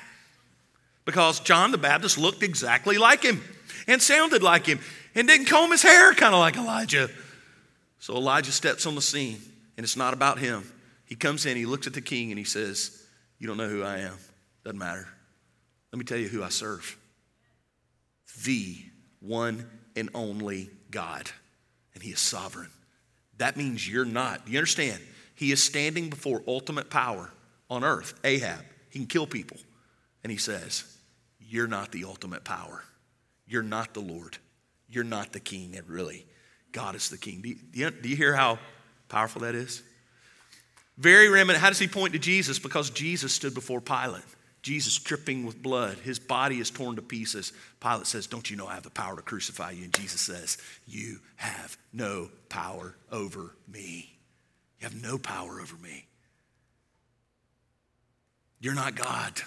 because 1.05 1.39
John 1.39 1.71
the 1.71 1.77
Baptist 1.77 2.17
looked 2.17 2.43
exactly 2.43 2.97
like 2.97 3.23
him 3.23 3.41
and 3.87 4.01
sounded 4.01 4.43
like 4.43 4.65
him 4.65 4.79
and 5.15 5.27
didn't 5.27 5.47
comb 5.47 5.71
his 5.71 5.83
hair 5.83 6.13
kind 6.13 6.33
of 6.33 6.39
like 6.39 6.57
Elijah. 6.57 7.09
So 7.99 8.15
Elijah 8.15 8.51
steps 8.51 8.85
on 8.85 8.95
the 8.95 9.01
scene, 9.01 9.39
and 9.77 9.83
it's 9.83 9.97
not 9.97 10.13
about 10.13 10.39
him. 10.39 10.69
He 11.05 11.15
comes 11.15 11.45
in, 11.45 11.57
he 11.57 11.65
looks 11.65 11.87
at 11.87 11.93
the 11.93 12.01
king, 12.01 12.31
and 12.31 12.37
he 12.37 12.43
says, 12.43 13.05
You 13.39 13.47
don't 13.47 13.57
know 13.57 13.69
who 13.69 13.83
I 13.83 13.99
am. 13.99 14.17
Doesn't 14.63 14.77
matter. 14.77 15.07
Let 15.97 16.01
me 16.01 16.05
tell 16.05 16.19
you 16.19 16.27
who 16.27 16.43
I 16.43 16.49
serve 16.49 16.95
the 18.43 18.77
one 19.19 19.67
and 19.95 20.11
only 20.13 20.69
God, 20.91 21.27
and 21.95 22.03
he 22.03 22.11
is 22.11 22.19
sovereign. 22.19 22.69
That 23.39 23.57
means 23.57 23.89
you're 23.89 24.05
not. 24.05 24.45
Do 24.45 24.51
you 24.51 24.59
understand? 24.59 25.01
He 25.33 25.51
is 25.51 25.63
standing 25.63 26.11
before 26.11 26.43
ultimate 26.47 26.91
power 26.91 27.31
on 27.67 27.83
earth, 27.83 28.13
Ahab. 28.23 28.63
He 28.91 28.99
can 28.99 29.07
kill 29.07 29.25
people. 29.25 29.57
And 30.23 30.29
he 30.29 30.37
says, 30.37 30.83
you're 31.39 31.65
not 31.65 31.91
the 31.91 32.03
ultimate 32.03 32.43
power. 32.43 32.83
You're 33.47 33.63
not 33.63 33.95
the 33.95 34.01
Lord. 34.01 34.37
You're 34.87 35.03
not 35.03 35.33
the 35.33 35.39
king, 35.39 35.75
and 35.75 35.89
really, 35.89 36.27
God 36.73 36.93
is 36.93 37.09
the 37.09 37.17
king. 37.17 37.41
Do 37.41 37.49
you, 37.49 37.89
do 37.89 38.07
you, 38.07 38.15
hear 38.15 38.35
how 38.35 38.59
powerful 39.09 39.41
that 39.41 39.55
is? 39.55 39.81
Very 40.95 41.27
remnant. 41.27 41.57
How 41.57 41.69
does 41.69 41.79
he 41.79 41.87
point 41.87 42.13
to 42.13 42.19
Jesus? 42.19 42.59
Because 42.59 42.91
Jesus 42.91 43.33
stood 43.33 43.55
before 43.55 43.81
Pilate. 43.81 44.21
Jesus 44.67 44.97
dripping 44.97 45.45
with 45.45 45.63
blood. 45.63 45.97
His 45.99 46.19
body 46.19 46.59
is 46.59 46.69
torn 46.69 46.97
to 46.97 47.01
pieces. 47.01 47.53
Pilate 47.79 48.05
says, 48.05 48.27
Don't 48.27 48.51
you 48.51 48.57
know 48.57 48.67
I 48.67 48.73
have 48.73 48.83
the 48.83 48.89
power 48.89 49.15
to 49.15 49.21
crucify 49.21 49.71
you? 49.71 49.85
And 49.85 49.93
Jesus 49.93 50.19
says, 50.19 50.57
You 50.85 51.21
have 51.37 51.77
no 51.93 52.29
power 52.49 52.93
over 53.09 53.55
me. 53.71 54.17
You 54.81 54.89
have 54.89 55.01
no 55.01 55.17
power 55.17 55.61
over 55.61 55.77
me. 55.77 56.05
You're 58.59 58.75
not 58.75 58.95
God. 58.95 59.39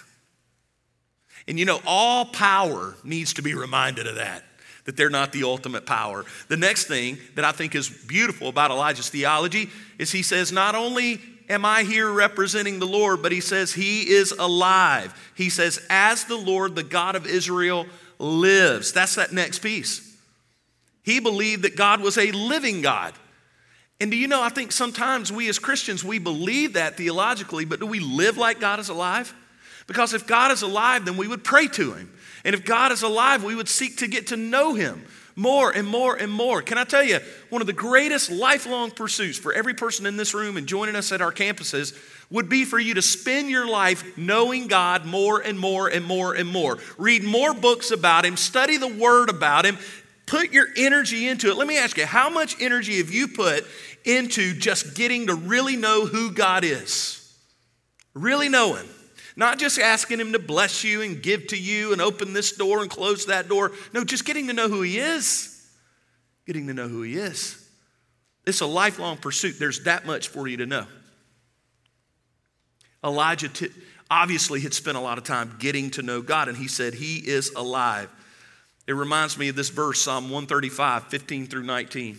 And 1.47 1.59
you 1.59 1.65
know, 1.65 1.81
all 1.85 2.25
power 2.25 2.95
needs 3.03 3.35
to 3.35 3.43
be 3.43 3.53
reminded 3.53 4.07
of 4.07 4.15
that, 4.15 4.43
that 4.85 4.97
they're 4.97 5.11
not 5.11 5.33
the 5.33 5.43
ultimate 5.43 5.85
power. 5.85 6.25
The 6.47 6.57
next 6.57 6.85
thing 6.85 7.19
that 7.35 7.45
I 7.45 7.51
think 7.51 7.75
is 7.75 7.89
beautiful 7.89 8.47
about 8.47 8.71
Elijah's 8.71 9.09
theology 9.09 9.69
is 9.99 10.11
he 10.11 10.23
says, 10.23 10.51
Not 10.51 10.73
only 10.73 11.21
am 11.51 11.65
I 11.65 11.83
here 11.83 12.09
representing 12.11 12.79
the 12.79 12.87
Lord, 12.87 13.21
but 13.21 13.31
he 13.31 13.41
says, 13.41 13.73
He 13.73 14.09
is 14.09 14.31
alive. 14.31 15.31
He 15.35 15.49
says, 15.49 15.85
As 15.89 16.25
the 16.25 16.37
Lord, 16.37 16.75
the 16.75 16.83
God 16.83 17.15
of 17.15 17.27
Israel, 17.27 17.85
lives. 18.19 18.91
That's 18.93 19.15
that 19.15 19.31
next 19.31 19.59
piece. 19.59 20.07
He 21.03 21.19
believed 21.19 21.63
that 21.63 21.75
God 21.75 22.01
was 22.01 22.17
a 22.17 22.31
living 22.31 22.81
God. 22.81 23.13
And 23.99 24.09
do 24.09 24.17
you 24.17 24.27
know, 24.27 24.41
I 24.41 24.49
think 24.49 24.71
sometimes 24.71 25.31
we 25.31 25.47
as 25.49 25.59
Christians, 25.59 26.03
we 26.03 26.19
believe 26.19 26.73
that 26.73 26.97
theologically, 26.97 27.65
but 27.65 27.79
do 27.79 27.85
we 27.85 27.99
live 27.99 28.37
like 28.37 28.59
God 28.59 28.79
is 28.79 28.89
alive? 28.89 29.33
Because 29.87 30.13
if 30.13 30.25
God 30.25 30.51
is 30.51 30.61
alive, 30.61 31.05
then 31.05 31.17
we 31.17 31.27
would 31.27 31.43
pray 31.43 31.67
to 31.67 31.93
him. 31.93 32.11
And 32.43 32.55
if 32.55 32.65
God 32.65 32.91
is 32.91 33.03
alive, 33.03 33.43
we 33.43 33.55
would 33.55 33.69
seek 33.69 33.97
to 33.97 34.07
get 34.07 34.27
to 34.27 34.37
know 34.37 34.73
him 34.73 35.05
more 35.35 35.71
and 35.71 35.87
more 35.87 36.15
and 36.15 36.31
more. 36.31 36.61
Can 36.61 36.77
I 36.77 36.83
tell 36.83 37.03
you, 37.03 37.19
one 37.49 37.61
of 37.61 37.67
the 37.67 37.73
greatest 37.73 38.31
lifelong 38.31 38.91
pursuits 38.91 39.37
for 39.37 39.53
every 39.53 39.73
person 39.73 40.05
in 40.05 40.17
this 40.17 40.33
room 40.33 40.57
and 40.57 40.67
joining 40.67 40.95
us 40.95 41.11
at 41.11 41.21
our 41.21 41.31
campuses 41.31 41.97
would 42.29 42.49
be 42.49 42.65
for 42.65 42.79
you 42.79 42.93
to 42.93 43.01
spend 43.01 43.49
your 43.49 43.67
life 43.67 44.17
knowing 44.17 44.67
God 44.67 45.05
more 45.05 45.39
and 45.39 45.59
more 45.59 45.87
and 45.87 46.05
more 46.05 46.33
and 46.33 46.47
more. 46.47 46.77
Read 46.97 47.23
more 47.23 47.53
books 47.53 47.91
about 47.91 48.25
Him, 48.25 48.37
study 48.37 48.77
the 48.77 48.87
Word 48.87 49.29
about 49.29 49.65
Him, 49.65 49.77
put 50.25 50.51
your 50.51 50.67
energy 50.77 51.27
into 51.27 51.49
it. 51.49 51.57
Let 51.57 51.67
me 51.67 51.77
ask 51.77 51.97
you, 51.97 52.05
how 52.05 52.29
much 52.29 52.55
energy 52.61 52.97
have 52.97 53.11
you 53.11 53.27
put 53.27 53.65
into 54.05 54.53
just 54.53 54.95
getting 54.95 55.27
to 55.27 55.35
really 55.35 55.75
know 55.75 56.05
who 56.05 56.31
God 56.31 56.63
is? 56.63 57.17
Really 58.13 58.49
know 58.49 58.75
Him. 58.75 58.87
Not 59.35 59.59
just 59.59 59.79
asking 59.79 60.19
Him 60.19 60.33
to 60.33 60.39
bless 60.39 60.83
you 60.83 61.01
and 61.01 61.21
give 61.21 61.47
to 61.47 61.57
you 61.57 61.93
and 61.93 62.01
open 62.01 62.33
this 62.33 62.51
door 62.51 62.81
and 62.81 62.89
close 62.89 63.27
that 63.27 63.47
door. 63.47 63.71
No, 63.93 64.03
just 64.03 64.25
getting 64.25 64.47
to 64.47 64.53
know 64.53 64.67
who 64.67 64.81
He 64.81 64.99
is. 64.99 65.69
Getting 66.45 66.67
to 66.67 66.73
know 66.73 66.87
who 66.87 67.01
He 67.01 67.15
is. 67.15 67.57
It's 68.45 68.61
a 68.61 68.65
lifelong 68.65 69.17
pursuit. 69.17 69.55
There's 69.59 69.83
that 69.83 70.05
much 70.05 70.27
for 70.27 70.47
you 70.47 70.57
to 70.57 70.65
know. 70.65 70.85
Elijah 73.03 73.49
t- 73.49 73.69
obviously 74.09 74.59
had 74.61 74.73
spent 74.73 74.97
a 74.97 75.01
lot 75.01 75.17
of 75.17 75.23
time 75.23 75.55
getting 75.59 75.91
to 75.91 76.01
know 76.01 76.21
God, 76.21 76.47
and 76.47 76.57
he 76.57 76.67
said, 76.67 76.93
He 76.93 77.17
is 77.17 77.51
alive. 77.51 78.09
It 78.87 78.93
reminds 78.93 79.37
me 79.37 79.49
of 79.49 79.55
this 79.55 79.69
verse, 79.69 80.01
Psalm 80.01 80.25
135, 80.25 81.05
15 81.05 81.47
through 81.47 81.63
19. 81.63 82.17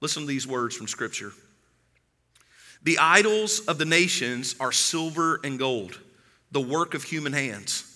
Listen 0.00 0.22
to 0.22 0.28
these 0.28 0.46
words 0.46 0.76
from 0.76 0.88
Scripture. 0.88 1.32
The 2.84 2.98
idols 2.98 3.60
of 3.60 3.78
the 3.78 3.84
nations 3.84 4.56
are 4.58 4.72
silver 4.72 5.40
and 5.44 5.58
gold, 5.58 5.98
the 6.50 6.60
work 6.60 6.94
of 6.94 7.04
human 7.04 7.32
hands. 7.32 7.88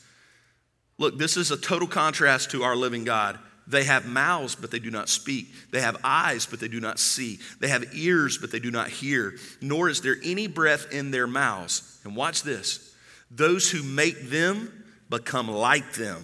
Look, 0.99 1.19
this 1.19 1.37
is 1.37 1.51
a 1.51 1.57
total 1.57 1.89
contrast 1.89 2.53
to 2.53 2.63
our 2.63 2.77
living 2.77 3.05
God. 3.05 3.39
They 3.67 3.85
have 3.85 4.07
mouths, 4.07 4.55
but 4.55 4.71
they 4.71 4.79
do 4.79 4.91
not 4.91 5.09
speak. 5.09 5.53
They 5.73 5.81
have 5.81 5.97
eyes, 6.05 6.47
but 6.47 6.61
they 6.61 6.69
do 6.69 6.81
not 6.81 7.01
see. 7.01 7.41
They 7.59 7.69
have 7.69 7.95
ears, 7.95 8.39
but 8.39 8.53
they 8.53 8.61
do 8.61 8.71
not 8.71 8.89
hear. 8.89 9.35
Nor 9.61 9.89
is 9.89 10.01
there 10.01 10.17
any 10.23 10.47
breath 10.47 10.93
in 10.93 11.11
their 11.11 11.27
mouths. 11.27 12.01
And 12.05 12.15
watch 12.15 12.43
this 12.43 12.95
those 13.29 13.69
who 13.69 13.83
make 13.83 14.31
them 14.31 14.85
become 15.11 15.51
like 15.51 15.95
them. 15.95 16.23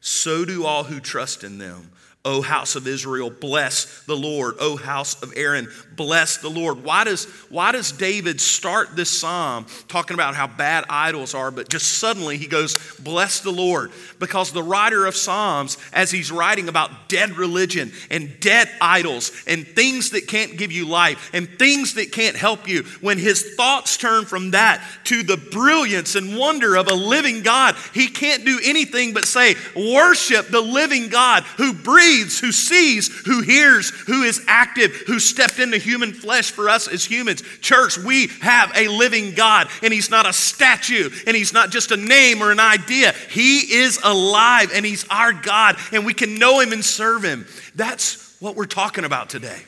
So 0.00 0.46
do 0.46 0.64
all 0.64 0.84
who 0.84 0.98
trust 0.98 1.44
in 1.44 1.58
them. 1.58 1.90
O 2.28 2.42
house 2.42 2.76
of 2.76 2.86
Israel, 2.86 3.30
bless 3.30 4.02
the 4.04 4.14
Lord. 4.14 4.56
O 4.60 4.76
house 4.76 5.20
of 5.22 5.32
Aaron, 5.34 5.66
bless 5.96 6.36
the 6.36 6.50
Lord. 6.50 6.84
Why 6.84 7.04
does, 7.04 7.24
why 7.48 7.72
does 7.72 7.90
David 7.90 8.38
start 8.38 8.94
this 8.94 9.08
psalm 9.08 9.64
talking 9.88 10.12
about 10.12 10.34
how 10.34 10.46
bad 10.46 10.84
idols 10.90 11.34
are, 11.34 11.50
but 11.50 11.70
just 11.70 11.98
suddenly 11.98 12.36
he 12.36 12.46
goes, 12.46 12.76
bless 12.98 13.40
the 13.40 13.50
Lord? 13.50 13.92
Because 14.18 14.52
the 14.52 14.62
writer 14.62 15.06
of 15.06 15.16
Psalms, 15.16 15.78
as 15.90 16.10
he's 16.10 16.30
writing 16.30 16.68
about 16.68 17.08
dead 17.08 17.38
religion 17.38 17.92
and 18.10 18.38
dead 18.40 18.68
idols 18.78 19.32
and 19.46 19.66
things 19.66 20.10
that 20.10 20.28
can't 20.28 20.58
give 20.58 20.70
you 20.70 20.86
life 20.86 21.30
and 21.32 21.48
things 21.58 21.94
that 21.94 22.12
can't 22.12 22.36
help 22.36 22.68
you, 22.68 22.82
when 23.00 23.16
his 23.16 23.54
thoughts 23.54 23.96
turn 23.96 24.26
from 24.26 24.50
that 24.50 24.84
to 25.04 25.22
the 25.22 25.38
brilliance 25.38 26.14
and 26.14 26.36
wonder 26.36 26.76
of 26.76 26.90
a 26.90 26.94
living 26.94 27.42
God, 27.42 27.74
he 27.94 28.08
can't 28.08 28.44
do 28.44 28.60
anything 28.62 29.14
but 29.14 29.24
say, 29.24 29.54
worship 29.74 30.48
the 30.48 30.60
living 30.60 31.08
God 31.08 31.44
who 31.56 31.72
breathes 31.72 32.17
breathes, 32.18 32.40
who 32.40 32.52
sees, 32.52 33.08
who 33.26 33.42
hears, 33.42 33.90
who 33.90 34.22
is 34.22 34.42
active, 34.46 34.94
who 35.06 35.18
stepped 35.18 35.58
into 35.58 35.78
human 35.78 36.12
flesh 36.12 36.50
for 36.50 36.68
us 36.68 36.88
as 36.88 37.04
humans. 37.04 37.42
Church, 37.60 37.98
we 37.98 38.28
have 38.40 38.72
a 38.76 38.88
living 38.88 39.34
God, 39.34 39.68
and 39.82 39.92
He's 39.92 40.10
not 40.10 40.26
a 40.26 40.32
statue, 40.32 41.10
and 41.26 41.36
He's 41.36 41.52
not 41.52 41.70
just 41.70 41.90
a 41.90 41.96
name 41.96 42.42
or 42.42 42.50
an 42.50 42.60
idea. 42.60 43.12
He 43.30 43.58
is 43.58 44.00
alive, 44.02 44.70
and 44.74 44.84
He's 44.84 45.06
our 45.08 45.32
God, 45.32 45.76
and 45.92 46.04
we 46.04 46.14
can 46.14 46.36
know 46.36 46.60
Him 46.60 46.72
and 46.72 46.84
serve 46.84 47.24
Him. 47.24 47.46
That's 47.74 48.36
what 48.40 48.56
we're 48.56 48.66
talking 48.66 49.04
about 49.04 49.30
today. 49.30 49.60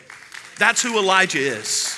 That's 0.58 0.82
who 0.82 0.98
Elijah 0.98 1.38
is. 1.38 1.96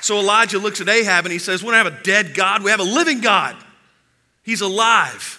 So 0.00 0.18
Elijah 0.18 0.58
looks 0.58 0.80
at 0.80 0.88
Ahab 0.88 1.26
and 1.26 1.32
he 1.32 1.38
says, 1.38 1.62
We 1.62 1.70
don't 1.70 1.84
have 1.84 1.92
a 1.92 2.02
dead 2.02 2.32
God, 2.34 2.62
we 2.62 2.70
have 2.70 2.80
a 2.80 2.84
living 2.84 3.20
God. 3.20 3.56
He's 4.42 4.62
alive. 4.62 5.34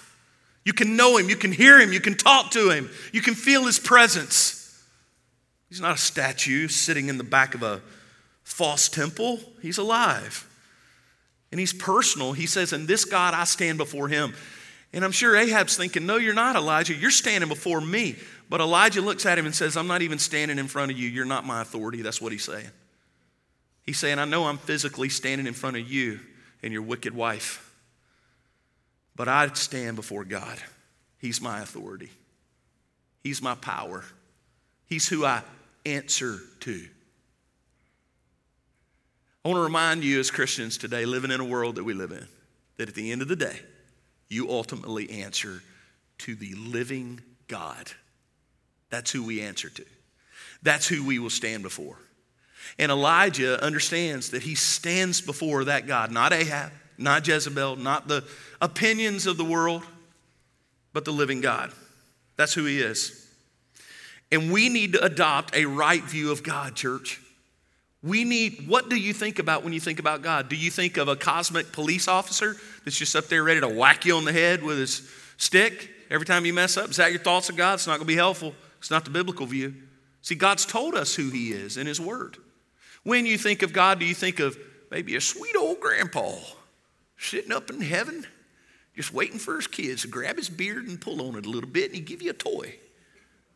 You 0.66 0.74
can 0.74 0.96
know 0.96 1.18
him, 1.18 1.30
you 1.30 1.36
can 1.36 1.52
hear 1.52 1.80
him, 1.80 1.94
you 1.94 2.00
can 2.00 2.16
talk 2.16 2.52
to 2.52 2.70
him, 2.70 2.90
you 3.12 3.22
can 3.22 3.36
feel 3.36 3.66
his 3.66 3.80
presence. 3.80 4.56
He's 5.70 5.82
not 5.82 5.96
a 5.96 5.98
statue 5.98 6.68
sitting 6.68 7.10
in 7.10 7.18
the 7.18 7.24
back 7.24 7.56
of 7.56 7.64
a 7.64 7.82
false 8.44 8.90
temple, 8.90 9.40
he's 9.62 9.78
alive. 9.78 10.46
And 11.52 11.60
he's 11.60 11.74
personal. 11.74 12.34
He 12.34 12.46
says, 12.46 12.74
And 12.74 12.88
this 12.88 13.06
God, 13.06 13.34
I 13.34 13.44
stand 13.46 13.78
before 13.78 14.08
him. 14.08 14.36
And 14.94 15.04
I'm 15.04 15.12
sure 15.12 15.36
Ahab's 15.36 15.78
thinking, 15.78 16.06
No, 16.06 16.18
you're 16.18 16.34
not, 16.34 16.56
Elijah. 16.56 16.94
You're 16.94 17.12
standing 17.12 17.50
before 17.50 17.82
me. 17.82 18.16
But 18.50 18.62
Elijah 18.62 19.02
looks 19.02 19.26
at 19.26 19.38
him 19.38 19.46
and 19.46 19.56
says, 19.56 19.78
I'm 19.78 19.88
not 19.88 20.02
even 20.02 20.20
standing 20.20 20.58
in 20.58 20.68
front 20.68 20.92
of 20.92 20.98
you. 20.98 21.08
You're 21.08 21.26
not 21.26 21.46
my 21.46 21.62
authority. 21.62 22.02
That's 22.02 22.22
what 22.22 22.32
he's 22.32 22.44
saying. 22.44 22.70
He's 23.84 24.00
saying, 24.00 24.20
I 24.20 24.26
know 24.26 24.46
I'm 24.46 24.58
physically 24.58 25.10
standing 25.10 25.48
in 25.48 25.54
front 25.54 25.78
of 25.78 25.90
you 25.90 26.20
and 26.62 26.74
your 26.74 26.82
wicked 26.82 27.16
wife. 27.16 27.69
But 29.20 29.28
I 29.28 29.52
stand 29.52 29.98
before 29.98 30.24
God. 30.24 30.58
He's 31.18 31.42
my 31.42 31.60
authority, 31.60 32.10
He's 33.22 33.42
my 33.42 33.54
power, 33.56 34.06
He's 34.88 35.10
who 35.10 35.26
I 35.26 35.42
answer 35.86 36.40
to. 36.62 36.88
I 39.44 39.50
want 39.50 39.58
to 39.58 39.64
remind 39.64 40.06
you 40.06 40.22
as 40.22 40.32
Christians 40.32 40.78
today, 40.78 41.06
living 41.06 41.32
in 41.32 41.42
a 41.42 41.46
world 41.46 41.76
that 41.76 41.84
we 41.84 41.94
live 41.94 42.12
in, 42.12 42.26
that 42.78 42.88
at 42.88 42.96
the 42.96 43.12
end 43.12 43.22
of 43.22 43.28
the 43.28 43.36
day, 43.36 43.60
you 44.30 44.50
ultimately 44.50 45.10
answer 45.10 45.62
to 46.20 46.36
the 46.36 46.54
living 46.56 47.20
God. 47.50 47.92
That's 48.90 49.12
who 49.12 49.26
we 49.26 49.42
answer 49.42 49.70
to. 49.70 49.86
That's 50.64 50.88
who 50.88 51.06
we 51.06 51.20
will 51.20 51.30
stand 51.30 51.64
before. 51.64 51.98
And 52.78 52.90
Elijah 52.90 53.62
understands 53.62 54.32
that 54.32 54.44
he 54.44 54.56
stands 54.56 55.20
before 55.20 55.66
that 55.66 55.88
God, 55.88 56.10
not 56.10 56.32
Ahab, 56.32 56.72
not 57.00 57.28
Jezebel, 57.28 57.78
not 57.78 58.08
the 58.08 58.24
opinions 58.62 59.26
of 59.26 59.38
the 59.38 59.44
world, 59.44 59.84
but 60.94 61.06
the 61.06 61.12
living 61.12 61.42
God. 61.42 61.72
That's 62.36 62.54
who 62.54 62.66
he 62.66 62.80
is. 62.80 63.28
And 64.32 64.52
we 64.52 64.70
need 64.70 64.94
to 64.94 65.04
adopt 65.04 65.56
a 65.56 65.66
right 65.66 66.04
view 66.04 66.32
of 66.32 66.44
God, 66.44 66.76
church. 66.76 67.22
We 68.02 68.24
need, 68.24 68.68
what 68.68 68.90
do 68.90 68.96
you 68.96 69.14
think 69.14 69.40
about 69.40 69.64
when 69.64 69.74
you 69.74 69.80
think 69.80 70.00
about 70.00 70.22
God? 70.22 70.48
Do 70.48 70.56
you 70.56 70.72
think 70.72 70.98
of 70.98 71.08
a 71.08 71.16
cosmic 71.16 71.72
police 71.72 72.08
officer 72.08 72.56
that's 72.86 72.98
just 72.98 73.16
up 73.16 73.26
there 73.26 73.44
ready 73.44 73.60
to 73.60 73.68
whack 73.68 74.06
you 74.06 74.16
on 74.16 74.26
the 74.26 74.32
head 74.32 74.64
with 74.64 74.78
his 74.78 75.10
stick 75.38 75.90
every 76.10 76.26
time 76.26 76.46
you 76.46 76.54
mess 76.54 76.78
up? 76.78 76.92
Is 76.92 76.98
that 76.98 77.12
your 77.12 77.20
thoughts 77.20 77.50
of 77.50 77.58
God? 77.58 77.74
It's 77.76 77.88
not 77.88 77.94
going 77.94 78.08
to 78.08 78.14
be 78.14 78.16
helpful. 78.16 78.54
It's 78.78 78.92
not 78.92 79.04
the 79.04 79.12
biblical 79.12 79.46
view. 79.46 79.74
See, 80.22 80.36
God's 80.36 80.66
told 80.66 80.96
us 80.96 81.16
who 81.16 81.30
He 81.30 81.52
is 81.52 81.78
in 81.78 81.88
His 81.88 82.00
Word. 82.00 82.38
When 83.04 83.26
you 83.26 83.38
think 83.38 83.62
of 83.62 83.74
God, 83.74 84.00
do 84.00 84.06
you 84.06 84.14
think 84.14 84.40
of 84.40 84.58
maybe 84.92 85.16
a 85.16 85.22
sweet 85.22 85.56
old 85.56 85.80
grandpa 85.80 86.36
sitting 87.20 87.52
up 87.52 87.70
in 87.70 87.82
heaven, 87.82 88.26
just 88.96 89.14
waiting 89.14 89.40
for 89.40 89.56
his 89.56 89.68
kids 89.68 90.02
to 90.02 90.08
grab 90.08 90.38
his 90.38 90.50
beard 90.50 90.88
and 90.88 91.00
pull 91.00 91.22
on 91.22 91.36
it 91.36 91.46
a 91.46 91.50
little 91.50 91.70
bit 91.70 91.88
and 91.88 91.96
he'd 91.96 92.06
give 92.06 92.22
you 92.22 92.32
a 92.32 92.34
toy? 92.34 92.76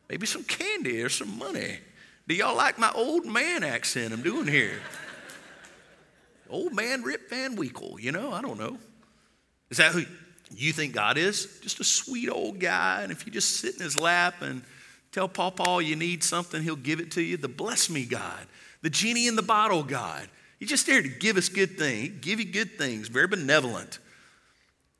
Maybe 0.10 0.26
some 0.26 0.43
candy 0.43 1.02
or 1.02 1.10
some 1.10 1.38
money. 1.38 1.80
Do 2.28 2.36
y'all 2.36 2.56
like 2.56 2.78
my 2.78 2.91
old 2.93 3.26
man 3.26 3.63
accent 3.63 4.13
I'm 4.13 4.21
doing 4.21 4.47
here? 4.47 4.80
old 6.54 6.73
man 6.73 7.02
Rip 7.02 7.30
Van 7.30 7.56
Winkle, 7.56 7.99
you 7.99 8.12
know, 8.12 8.32
I 8.32 8.41
don't 8.41 8.60
know. 8.60 8.78
Is 9.69 9.78
that 9.78 9.91
who 9.91 10.04
you 10.52 10.71
think 10.71 10.93
God 10.93 11.17
is? 11.17 11.60
Just 11.62 11.80
a 11.80 11.84
sweet 11.84 12.30
old 12.30 12.60
guy, 12.60 13.02
and 13.02 13.12
if 13.12 13.26
you 13.26 13.32
just 13.32 13.58
sit 13.58 13.76
in 13.76 13.82
his 13.82 13.99
lap 13.99 14.36
and 14.41 14.62
tell 15.12 15.28
Paw 15.28 15.49
Paul 15.49 15.82
you 15.82 15.95
need 15.95 16.23
something, 16.23 16.62
he'll 16.62 16.76
give 16.76 16.99
it 16.99 17.12
to 17.12 17.21
you. 17.21 17.38
The 17.38 17.47
bless 17.47 17.89
me 17.89 18.06
God, 18.06 18.45
the 18.82 18.89
genie 18.89 19.28
in 19.28 19.36
the 19.36 19.41
bottle 19.41 19.84
God. 19.84 20.28
He's 20.63 20.69
just 20.69 20.88
there 20.88 21.02
to 21.02 21.10
give 21.10 21.36
us 21.36 21.49
good 21.49 21.78
things, 21.78 22.19
give 22.21 22.39
you 22.39 22.45
good 22.45 22.78
things, 22.78 23.10
very 23.10 23.28
benevolent. 23.28 23.99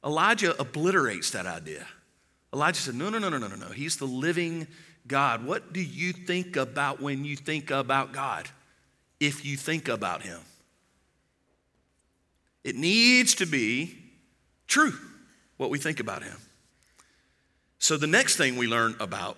Elijah 0.04 0.60
obliterates 0.60 1.32
that 1.32 1.46
idea. 1.46 1.88
Elijah 2.54 2.82
said, 2.82 2.96
No, 2.96 3.10
no, 3.10 3.18
no, 3.18 3.30
no, 3.30 3.38
no, 3.38 3.48
no, 3.48 3.56
no. 3.56 3.70
He's 3.70 3.96
the 3.96 4.04
living 4.04 4.68
God. 5.08 5.46
What 5.46 5.72
do 5.72 5.82
you 5.82 6.12
think 6.12 6.58
about 6.58 7.02
when 7.02 7.24
you 7.24 7.38
think 7.38 7.72
about 7.72 8.12
God? 8.12 8.50
If 9.22 9.46
you 9.46 9.56
think 9.56 9.88
about 9.88 10.24
Him, 10.24 10.42
it 12.66 12.76
needs 12.76 13.34
to 13.36 13.46
be 13.46 13.98
true 14.68 14.94
what 15.56 15.70
we 15.70 15.80
think 15.80 16.02
about 16.02 16.24
Him. 16.24 16.36
So, 17.80 17.96
the 17.96 18.06
next 18.06 18.36
thing 18.36 18.58
we 18.58 18.68
learn 18.68 18.98
about 19.00 19.38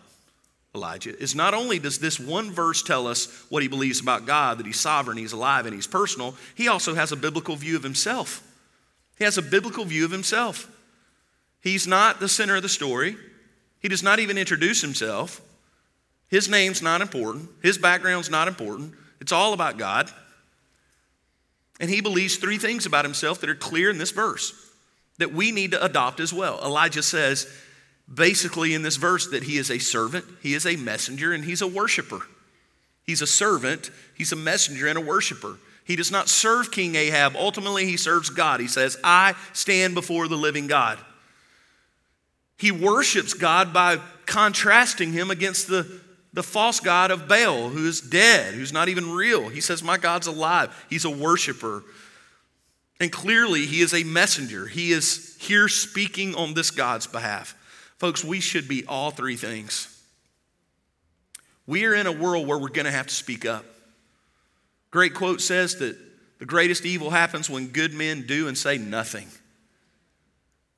Elijah 0.75 1.17
is 1.17 1.33
not 1.33 1.53
only 1.53 1.79
does 1.79 1.99
this 1.99 2.19
one 2.19 2.51
verse 2.51 2.83
tell 2.83 3.07
us 3.07 3.45
what 3.49 3.63
he 3.63 3.69
believes 3.69 3.99
about 3.99 4.25
God, 4.25 4.59
that 4.59 4.65
he's 4.65 4.79
sovereign, 4.79 5.17
he's 5.17 5.31
alive, 5.31 5.65
and 5.65 5.73
he's 5.73 5.87
personal, 5.87 6.35
he 6.53 6.67
also 6.67 6.93
has 6.93 7.11
a 7.11 7.15
biblical 7.15 7.55
view 7.55 7.75
of 7.75 7.83
himself. 7.83 8.43
He 9.17 9.23
has 9.23 9.37
a 9.37 9.41
biblical 9.41 9.85
view 9.85 10.05
of 10.05 10.11
himself. 10.11 10.69
He's 11.61 11.87
not 11.87 12.19
the 12.19 12.29
center 12.29 12.57
of 12.57 12.61
the 12.61 12.69
story. 12.69 13.15
He 13.79 13.87
does 13.87 14.03
not 14.03 14.19
even 14.19 14.37
introduce 14.37 14.81
himself. 14.81 15.41
His 16.27 16.49
name's 16.49 16.81
not 16.81 17.01
important. 17.01 17.49
His 17.61 17.77
background's 17.77 18.29
not 18.29 18.47
important. 18.47 18.93
It's 19.21 19.31
all 19.31 19.53
about 19.53 19.77
God. 19.77 20.11
And 21.79 21.89
he 21.89 22.01
believes 22.01 22.37
three 22.37 22.57
things 22.57 22.85
about 22.85 23.05
himself 23.05 23.41
that 23.41 23.49
are 23.49 23.55
clear 23.55 23.89
in 23.89 23.97
this 23.97 24.11
verse 24.11 24.53
that 25.17 25.33
we 25.33 25.51
need 25.51 25.71
to 25.71 25.83
adopt 25.83 26.19
as 26.19 26.33
well. 26.33 26.59
Elijah 26.63 27.03
says, 27.03 27.47
basically, 28.11 28.73
in 28.73 28.81
this 28.81 28.97
verse, 28.97 29.27
that 29.27 29.43
he 29.43 29.57
is 29.57 29.71
a 29.71 29.79
servant, 29.79 30.25
he 30.41 30.53
is 30.53 30.65
a 30.65 30.75
messenger, 30.75 31.33
and 31.33 31.43
he's 31.43 31.61
a 31.61 31.67
worshiper. 31.67 32.21
He's 33.03 33.21
a 33.21 33.27
servant, 33.27 33.91
he's 34.15 34.31
a 34.31 34.35
messenger, 34.35 34.87
and 34.87 34.97
a 34.97 35.01
worshiper. 35.01 35.57
He 35.83 35.95
does 35.95 36.11
not 36.11 36.27
serve 36.27 36.71
King 36.71 36.95
Ahab. 36.95 37.35
Ultimately, 37.35 37.85
he 37.85 37.97
serves 37.97 38.31
God. 38.31 38.59
He 38.59 38.67
says, 38.67 38.97
I 39.03 39.35
stand 39.53 39.93
before 39.93 40.27
the 40.27 40.35
living 40.35 40.65
God. 40.65 40.97
He 42.57 42.71
worships 42.71 43.33
God 43.33 43.71
by 43.73 43.99
contrasting 44.25 45.13
him 45.13 45.29
against 45.29 45.67
the, 45.67 46.01
the 46.33 46.41
false 46.41 46.79
God 46.79 47.11
of 47.11 47.27
Baal, 47.27 47.69
who 47.69 47.87
is 47.87 48.01
dead, 48.01 48.55
who's 48.55 48.73
not 48.73 48.89
even 48.89 49.11
real. 49.11 49.49
He 49.49 49.61
says, 49.61 49.83
My 49.83 49.97
God's 49.97 50.25
alive. 50.25 50.85
He's 50.89 51.05
a 51.05 51.09
worshiper. 51.09 51.83
And 52.99 53.11
clearly, 53.11 53.65
he 53.65 53.81
is 53.81 53.93
a 53.93 54.03
messenger. 54.03 54.65
He 54.65 54.91
is 54.91 55.37
here 55.39 55.67
speaking 55.67 56.33
on 56.33 56.53
this 56.53 56.71
God's 56.71 57.07
behalf. 57.07 57.54
Folks, 57.97 58.23
we 58.23 58.39
should 58.39 58.67
be 58.67 58.85
all 58.85 59.11
three 59.11 59.35
things. 59.35 59.91
We 61.67 61.85
are 61.85 61.95
in 61.95 62.07
a 62.07 62.11
world 62.11 62.47
where 62.47 62.57
we're 62.57 62.69
going 62.69 62.85
to 62.85 62.91
have 62.91 63.07
to 63.07 63.13
speak 63.13 63.45
up. 63.45 63.65
Great 64.91 65.13
quote 65.13 65.41
says 65.41 65.77
that 65.77 65.97
the 66.39 66.45
greatest 66.45 66.85
evil 66.85 67.09
happens 67.09 67.49
when 67.49 67.67
good 67.67 67.93
men 67.93 68.25
do 68.27 68.47
and 68.47 68.57
say 68.57 68.77
nothing. 68.77 69.27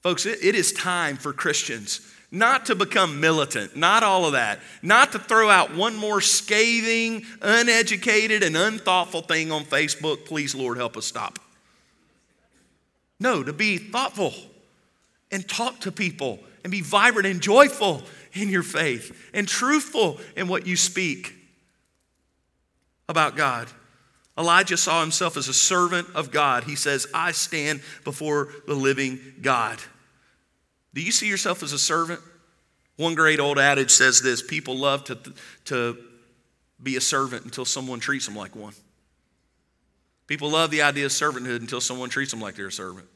Folks, 0.02 0.26
it, 0.26 0.40
it 0.42 0.56
is 0.56 0.72
time 0.72 1.18
for 1.18 1.34
Christians 1.34 2.02
not 2.32 2.66
to 2.66 2.76
become 2.76 3.22
militant, 3.22 3.76
not 3.76 4.04
all 4.04 4.26
of 4.26 4.34
that, 4.34 4.60
not 4.82 5.14
to 5.14 5.20
throw 5.20 5.50
out 5.50 5.74
one 5.74 5.96
more 5.96 6.20
scathing, 6.20 7.26
uneducated, 7.42 8.44
and 8.44 8.58
unthoughtful 8.58 9.22
thing 9.22 9.52
on 9.52 9.64
Facebook. 9.64 10.26
Please, 10.26 10.54
Lord, 10.54 10.78
help 10.78 10.98
us 10.98 11.06
stop. 11.06 11.40
No, 13.20 13.44
to 13.44 13.54
be 13.54 13.78
thoughtful 13.78 14.34
and 15.32 15.48
talk 15.48 15.80
to 15.82 15.92
people 15.92 16.40
and 16.64 16.72
be 16.72 16.82
vibrant 16.82 17.28
and 17.28 17.42
joyful 17.42 18.02
in 18.34 18.50
your 18.50 18.64
faith 18.64 19.30
and 19.34 19.48
truthful 19.48 20.20
in 20.36 20.48
what 20.48 20.68
you 20.68 20.76
speak 20.76 21.34
about 23.10 23.36
God. 23.36 23.68
Elijah 24.38 24.78
saw 24.78 25.02
himself 25.02 25.36
as 25.36 25.48
a 25.48 25.54
servant 25.54 26.08
of 26.14 26.32
God. 26.32 26.64
He 26.64 26.76
says, 26.76 27.08
I 27.14 27.32
stand 27.32 27.82
before 28.04 28.50
the 28.68 28.76
living 28.76 29.20
God. 29.42 29.80
Do 30.94 31.02
you 31.02 31.12
see 31.12 31.28
yourself 31.28 31.64
as 31.64 31.74
a 31.74 31.80
servant? 31.80 32.20
One 32.98 33.16
great 33.16 33.40
old 33.40 33.60
adage 33.60 33.92
says 33.92 34.22
this 34.22 34.42
people 34.42 34.78
love 34.78 35.04
to, 35.06 35.18
to 35.66 35.98
be 36.82 36.96
a 36.96 37.02
servant 37.02 37.46
until 37.46 37.66
someone 37.66 38.00
treats 38.00 38.26
them 38.26 38.36
like 38.36 38.56
one. 38.56 38.74
People 40.28 40.52
love 40.52 40.72
the 40.72 40.82
idea 40.82 41.06
of 41.06 41.12
servanthood 41.12 41.62
until 41.62 41.82
someone 41.82 42.10
treats 42.10 42.32
them 42.32 42.42
like 42.42 42.56
they're 42.56 42.68
a 42.68 42.72
servant. 42.72 43.08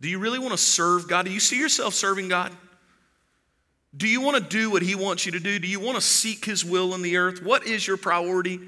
Do 0.00 0.08
you 0.08 0.18
really 0.18 0.38
want 0.38 0.52
to 0.52 0.58
serve 0.58 1.08
God? 1.08 1.24
Do 1.24 1.32
you 1.32 1.40
see 1.40 1.58
yourself 1.58 1.94
serving 1.94 2.28
God? 2.28 2.52
Do 3.96 4.08
you 4.08 4.20
want 4.20 4.36
to 4.36 4.42
do 4.42 4.70
what 4.70 4.82
He 4.82 4.94
wants 4.94 5.24
you 5.24 5.32
to 5.32 5.40
do? 5.40 5.58
Do 5.58 5.66
you 5.66 5.80
want 5.80 5.96
to 5.96 6.02
seek 6.02 6.44
His 6.44 6.64
will 6.64 6.94
in 6.94 7.02
the 7.02 7.16
earth? 7.16 7.42
What 7.42 7.66
is 7.66 7.86
your 7.86 7.96
priority? 7.96 8.60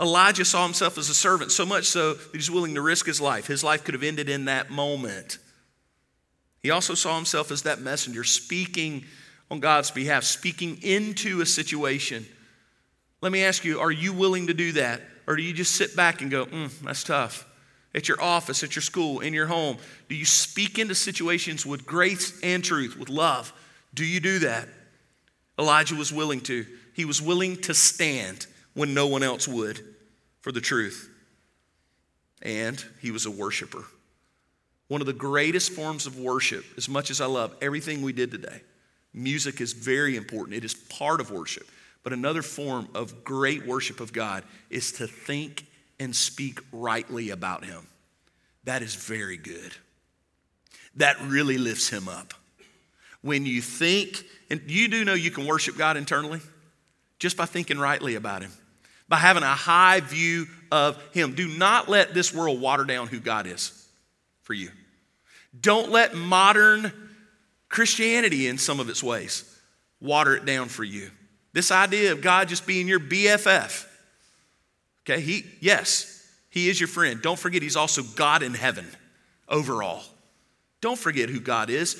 Elijah 0.00 0.44
saw 0.44 0.64
himself 0.64 0.96
as 0.96 1.08
a 1.10 1.14
servant, 1.14 1.50
so 1.50 1.66
much 1.66 1.86
so 1.86 2.14
that 2.14 2.34
he's 2.34 2.50
willing 2.50 2.74
to 2.76 2.82
risk 2.82 3.04
his 3.04 3.20
life. 3.20 3.46
His 3.46 3.64
life 3.64 3.82
could 3.82 3.94
have 3.94 4.04
ended 4.04 4.28
in 4.28 4.44
that 4.44 4.70
moment. 4.70 5.38
He 6.62 6.70
also 6.70 6.94
saw 6.94 7.16
himself 7.16 7.50
as 7.50 7.62
that 7.62 7.80
messenger, 7.80 8.22
speaking 8.22 9.04
on 9.50 9.60
God's 9.60 9.90
behalf, 9.90 10.24
speaking 10.24 10.80
into 10.82 11.40
a 11.40 11.46
situation. 11.46 12.26
Let 13.20 13.32
me 13.32 13.42
ask 13.42 13.64
you 13.64 13.80
are 13.80 13.90
you 13.90 14.12
willing 14.12 14.46
to 14.46 14.54
do 14.54 14.72
that? 14.72 15.02
Or 15.26 15.36
do 15.36 15.42
you 15.42 15.52
just 15.52 15.74
sit 15.74 15.96
back 15.96 16.22
and 16.22 16.30
go, 16.30 16.46
mm, 16.46 16.70
that's 16.80 17.02
tough? 17.02 17.44
At 17.94 18.08
your 18.08 18.20
office, 18.20 18.62
at 18.62 18.76
your 18.76 18.82
school, 18.82 19.20
in 19.20 19.32
your 19.32 19.46
home, 19.46 19.78
do 20.08 20.14
you 20.14 20.24
speak 20.24 20.78
into 20.78 20.94
situations 20.94 21.64
with 21.64 21.86
grace 21.86 22.38
and 22.42 22.62
truth, 22.62 22.98
with 22.98 23.08
love? 23.08 23.52
Do 23.94 24.04
you 24.04 24.20
do 24.20 24.40
that? 24.40 24.68
Elijah 25.58 25.94
was 25.94 26.12
willing 26.12 26.40
to. 26.42 26.66
He 26.94 27.04
was 27.04 27.22
willing 27.22 27.56
to 27.62 27.74
stand 27.74 28.46
when 28.74 28.94
no 28.94 29.06
one 29.06 29.22
else 29.22 29.48
would 29.48 29.80
for 30.40 30.52
the 30.52 30.60
truth. 30.60 31.10
And 32.42 32.82
he 33.00 33.10
was 33.10 33.26
a 33.26 33.30
worshiper. 33.30 33.84
One 34.88 35.00
of 35.00 35.06
the 35.06 35.12
greatest 35.12 35.72
forms 35.72 36.06
of 36.06 36.18
worship, 36.18 36.64
as 36.76 36.88
much 36.88 37.10
as 37.10 37.20
I 37.20 37.26
love 37.26 37.54
everything 37.60 38.02
we 38.02 38.12
did 38.12 38.30
today, 38.30 38.62
music 39.12 39.60
is 39.60 39.72
very 39.72 40.16
important. 40.16 40.56
It 40.56 40.64
is 40.64 40.74
part 40.74 41.20
of 41.20 41.30
worship. 41.30 41.68
But 42.04 42.12
another 42.12 42.42
form 42.42 42.88
of 42.94 43.24
great 43.24 43.66
worship 43.66 44.00
of 44.00 44.12
God 44.12 44.44
is 44.70 44.92
to 44.92 45.06
think 45.06 45.66
and 46.00 46.14
speak 46.14 46.60
rightly 46.72 47.30
about 47.30 47.64
Him. 47.64 47.86
That 48.64 48.82
is 48.82 48.94
very 48.94 49.36
good. 49.36 49.72
That 50.96 51.20
really 51.22 51.58
lifts 51.58 51.88
Him 51.88 52.08
up. 52.08 52.34
When 53.22 53.46
you 53.46 53.60
think, 53.60 54.24
and 54.50 54.60
you 54.66 54.88
do 54.88 55.04
know 55.04 55.14
you 55.14 55.30
can 55.30 55.46
worship 55.46 55.76
God 55.76 55.96
internally 55.96 56.40
just 57.18 57.36
by 57.36 57.46
thinking 57.46 57.78
rightly 57.78 58.14
about 58.14 58.42
Him 58.42 58.52
by 59.08 59.16
having 59.16 59.42
a 59.42 59.46
high 59.46 60.00
view 60.00 60.46
of 60.70 61.02
Him. 61.12 61.34
Do 61.34 61.48
not 61.48 61.88
let 61.88 62.14
this 62.14 62.32
world 62.32 62.60
water 62.60 62.84
down 62.84 63.08
who 63.08 63.18
God 63.18 63.46
is 63.46 63.88
for 64.42 64.54
you. 64.54 64.70
Don't 65.58 65.90
let 65.90 66.14
modern 66.14 66.92
Christianity, 67.68 68.46
in 68.46 68.58
some 68.58 68.80
of 68.80 68.88
its 68.88 69.02
ways, 69.02 69.44
water 70.00 70.36
it 70.36 70.44
down 70.44 70.68
for 70.68 70.84
you. 70.84 71.10
This 71.52 71.70
idea 71.70 72.12
of 72.12 72.20
God 72.20 72.48
just 72.48 72.66
being 72.66 72.86
your 72.86 73.00
BFF. 73.00 73.86
Okay, 75.08 75.22
he, 75.22 75.46
yes, 75.60 76.26
he 76.50 76.68
is 76.68 76.78
your 76.78 76.88
friend. 76.88 77.22
Don't 77.22 77.38
forget, 77.38 77.62
he's 77.62 77.76
also 77.76 78.02
God 78.02 78.42
in 78.42 78.52
heaven 78.52 78.86
overall. 79.48 80.02
Don't 80.82 80.98
forget 80.98 81.30
who 81.30 81.40
God 81.40 81.70
is. 81.70 81.96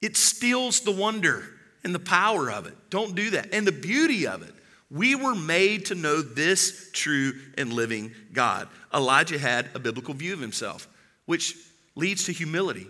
It 0.00 0.16
steals 0.16 0.80
the 0.80 0.92
wonder 0.92 1.44
and 1.82 1.94
the 1.94 1.98
power 1.98 2.50
of 2.50 2.66
it. 2.66 2.74
Don't 2.88 3.14
do 3.14 3.30
that. 3.30 3.52
And 3.52 3.66
the 3.66 3.72
beauty 3.72 4.26
of 4.26 4.42
it. 4.42 4.54
We 4.90 5.14
were 5.14 5.34
made 5.34 5.86
to 5.86 5.94
know 5.94 6.22
this 6.22 6.90
true 6.92 7.32
and 7.58 7.72
living 7.72 8.12
God. 8.32 8.68
Elijah 8.92 9.38
had 9.38 9.68
a 9.74 9.78
biblical 9.78 10.14
view 10.14 10.32
of 10.32 10.40
himself, 10.40 10.88
which 11.26 11.56
leads 11.94 12.24
to 12.24 12.32
humility. 12.32 12.86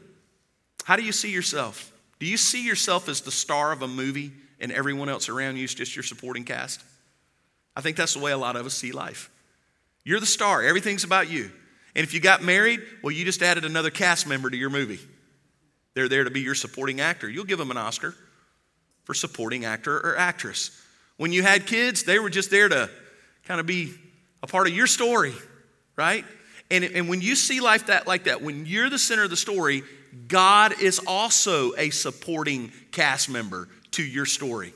How 0.85 0.97
do 0.97 1.03
you 1.03 1.12
see 1.12 1.33
yourself? 1.33 1.92
Do 2.20 2.27
you 2.27 2.37
see 2.37 2.64
yourself 2.64 3.09
as 3.09 3.20
the 3.20 3.33
star 3.33 3.73
of 3.73 3.83
a 3.83 3.88
movie 3.88 4.33
and 4.61 4.70
everyone 4.70 5.09
else 5.09 5.29
around 5.29 5.57
you 5.57 5.64
is 5.64 5.75
just 5.75 5.97
your 5.97 6.03
supporting 6.03 6.44
cast? 6.44 6.83
I 7.76 7.80
think 7.80 7.96
that's 7.96 8.14
the 8.14 8.20
way 8.20 8.32
a 8.32 8.38
lot 8.38 8.56
of 8.56 8.66
us 8.66 8.74
see 8.74 8.92
life. 8.92 9.30
You're 10.04 10.20
the 10.20 10.26
star, 10.26 10.62
everything's 10.62 11.04
about 11.04 11.30
you. 11.30 11.50
And 11.96 12.02
if 12.04 12.12
you 12.12 12.20
got 12.20 12.42
married, 12.42 12.80
well, 13.02 13.12
you 13.12 13.24
just 13.24 13.42
added 13.42 13.64
another 13.64 13.90
cast 13.90 14.26
member 14.26 14.50
to 14.50 14.56
your 14.56 14.70
movie. 14.70 15.00
They're 15.94 16.08
there 16.08 16.24
to 16.24 16.30
be 16.30 16.40
your 16.40 16.56
supporting 16.56 17.00
actor. 17.00 17.28
You'll 17.28 17.44
give 17.44 17.58
them 17.58 17.70
an 17.70 17.76
Oscar 17.76 18.14
for 19.04 19.14
supporting 19.14 19.64
actor 19.64 19.96
or 19.96 20.16
actress. 20.16 20.80
When 21.16 21.32
you 21.32 21.42
had 21.42 21.66
kids, 21.66 22.02
they 22.02 22.18
were 22.18 22.30
just 22.30 22.50
there 22.50 22.68
to 22.68 22.90
kind 23.44 23.60
of 23.60 23.66
be 23.66 23.94
a 24.42 24.46
part 24.46 24.66
of 24.66 24.74
your 24.74 24.88
story, 24.88 25.34
right? 25.96 26.24
And, 26.70 26.84
and 26.84 27.08
when 27.08 27.20
you 27.20 27.37
see 27.37 27.60
life 27.60 27.87
that 27.87 28.06
like 28.06 28.24
that, 28.24 28.42
when 28.42 28.66
you're 28.66 28.90
the 28.90 28.98
center 28.98 29.24
of 29.24 29.30
the 29.30 29.37
story, 29.37 29.82
God 30.26 30.80
is 30.80 31.00
also 31.06 31.72
a 31.76 31.90
supporting 31.90 32.72
cast 32.90 33.28
member 33.28 33.68
to 33.92 34.02
your 34.02 34.26
story. 34.26 34.72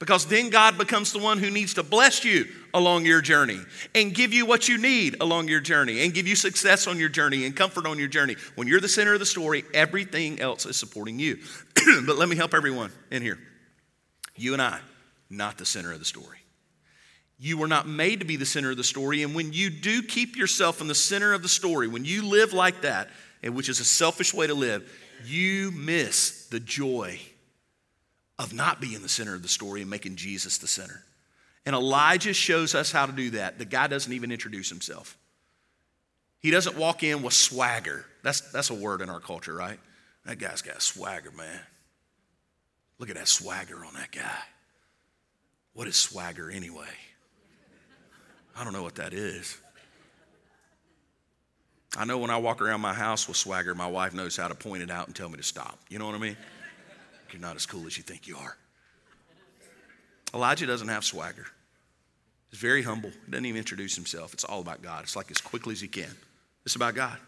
Because 0.00 0.24
then 0.24 0.48
God 0.48 0.78
becomes 0.78 1.12
the 1.12 1.18
one 1.18 1.38
who 1.38 1.50
needs 1.50 1.74
to 1.74 1.82
bless 1.82 2.24
you 2.24 2.46
along 2.72 3.04
your 3.04 3.20
journey 3.20 3.60
and 3.94 4.14
give 4.14 4.32
you 4.32 4.46
what 4.46 4.66
you 4.66 4.78
need 4.78 5.16
along 5.20 5.48
your 5.48 5.60
journey 5.60 6.02
and 6.02 6.14
give 6.14 6.26
you 6.26 6.34
success 6.34 6.86
on 6.86 6.98
your 6.98 7.10
journey 7.10 7.44
and 7.44 7.54
comfort 7.54 7.86
on 7.86 7.98
your 7.98 8.08
journey. 8.08 8.34
When 8.54 8.66
you're 8.66 8.80
the 8.80 8.88
center 8.88 9.12
of 9.12 9.20
the 9.20 9.26
story, 9.26 9.62
everything 9.74 10.40
else 10.40 10.64
is 10.64 10.78
supporting 10.78 11.18
you. 11.18 11.38
but 12.06 12.16
let 12.16 12.30
me 12.30 12.36
help 12.36 12.54
everyone 12.54 12.90
in 13.10 13.20
here. 13.20 13.38
You 14.36 14.54
and 14.54 14.62
I, 14.62 14.80
not 15.28 15.58
the 15.58 15.66
center 15.66 15.92
of 15.92 15.98
the 15.98 16.06
story. 16.06 16.38
You 17.38 17.58
were 17.58 17.68
not 17.68 17.86
made 17.86 18.20
to 18.20 18.26
be 18.26 18.36
the 18.36 18.46
center 18.46 18.70
of 18.70 18.78
the 18.78 18.84
story. 18.84 19.22
And 19.22 19.34
when 19.34 19.52
you 19.52 19.68
do 19.68 20.02
keep 20.02 20.34
yourself 20.34 20.80
in 20.80 20.88
the 20.88 20.94
center 20.94 21.34
of 21.34 21.42
the 21.42 21.48
story, 21.48 21.88
when 21.88 22.06
you 22.06 22.26
live 22.26 22.54
like 22.54 22.82
that, 22.82 23.10
eh, 23.42 23.50
which 23.50 23.68
is 23.68 23.80
a 23.80 23.84
selfish 23.84 24.32
way 24.32 24.46
to 24.46 24.54
live, 24.54 24.90
you 25.26 25.70
miss 25.72 26.46
the 26.46 26.60
joy 26.60 27.20
of 28.40 28.54
not 28.54 28.80
being 28.80 29.02
the 29.02 29.08
center 29.08 29.34
of 29.34 29.42
the 29.42 29.48
story 29.48 29.82
and 29.82 29.90
making 29.90 30.16
Jesus 30.16 30.56
the 30.56 30.66
center. 30.66 31.04
And 31.66 31.76
Elijah 31.76 32.32
shows 32.32 32.74
us 32.74 32.90
how 32.90 33.04
to 33.04 33.12
do 33.12 33.30
that. 33.30 33.58
The 33.58 33.66
guy 33.66 33.86
doesn't 33.86 34.10
even 34.10 34.32
introduce 34.32 34.70
himself. 34.70 35.18
He 36.40 36.50
doesn't 36.50 36.74
walk 36.74 37.02
in 37.02 37.22
with 37.22 37.34
swagger. 37.34 38.06
That's, 38.22 38.40
that's 38.50 38.70
a 38.70 38.74
word 38.74 39.02
in 39.02 39.10
our 39.10 39.20
culture, 39.20 39.54
right? 39.54 39.78
That 40.24 40.38
guy's 40.38 40.62
got 40.62 40.80
swagger, 40.80 41.30
man. 41.32 41.60
Look 42.98 43.10
at 43.10 43.16
that 43.16 43.28
swagger 43.28 43.84
on 43.84 43.92
that 43.92 44.10
guy. 44.10 44.38
What 45.74 45.86
is 45.86 45.96
swagger 45.96 46.50
anyway? 46.50 46.88
I 48.56 48.64
don't 48.64 48.72
know 48.72 48.82
what 48.82 48.94
that 48.94 49.12
is. 49.12 49.58
I 51.94 52.06
know 52.06 52.16
when 52.16 52.30
I 52.30 52.38
walk 52.38 52.62
around 52.62 52.80
my 52.80 52.94
house 52.94 53.28
with 53.28 53.36
swagger, 53.36 53.74
my 53.74 53.86
wife 53.86 54.14
knows 54.14 54.34
how 54.34 54.48
to 54.48 54.54
point 54.54 54.82
it 54.82 54.90
out 54.90 55.08
and 55.08 55.14
tell 55.14 55.28
me 55.28 55.36
to 55.36 55.42
stop. 55.42 55.78
You 55.90 55.98
know 55.98 56.06
what 56.06 56.14
I 56.14 56.18
mean? 56.18 56.38
You're 57.32 57.42
not 57.42 57.56
as 57.56 57.66
cool 57.66 57.86
as 57.86 57.96
you 57.96 58.02
think 58.02 58.26
you 58.26 58.36
are. 58.36 58.56
Elijah 60.34 60.66
doesn't 60.66 60.88
have 60.88 61.04
swagger. 61.04 61.46
He's 62.50 62.60
very 62.60 62.82
humble. 62.82 63.10
He 63.10 63.30
doesn't 63.30 63.46
even 63.46 63.58
introduce 63.58 63.94
himself. 63.94 64.32
It's 64.32 64.44
all 64.44 64.60
about 64.60 64.82
God. 64.82 65.04
It's 65.04 65.16
like 65.16 65.30
as 65.30 65.40
quickly 65.40 65.72
as 65.72 65.80
he 65.80 65.88
can. 65.88 66.14
It's 66.64 66.76
about 66.76 66.94
God. 66.94 67.18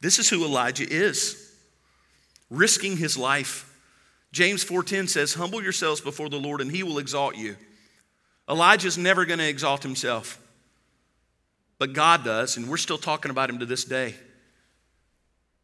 This 0.00 0.18
is 0.18 0.28
who 0.28 0.44
Elijah 0.44 0.88
is. 0.88 1.52
Risking 2.50 2.96
his 2.96 3.16
life. 3.16 3.68
James 4.32 4.64
4:10 4.64 5.08
says, 5.08 5.34
"Humble 5.34 5.62
yourselves 5.62 6.00
before 6.00 6.28
the 6.28 6.40
Lord 6.40 6.60
and 6.60 6.70
he 6.70 6.82
will 6.82 6.98
exalt 6.98 7.36
you." 7.36 7.56
Elijah's 8.48 8.98
never 8.98 9.24
going 9.24 9.38
to 9.38 9.48
exalt 9.48 9.82
himself. 9.82 10.38
But 11.78 11.92
God 11.92 12.24
does, 12.24 12.56
and 12.56 12.68
we're 12.68 12.76
still 12.76 12.98
talking 12.98 13.30
about 13.30 13.50
him 13.50 13.58
to 13.58 13.66
this 13.66 13.84
day. 13.84 14.18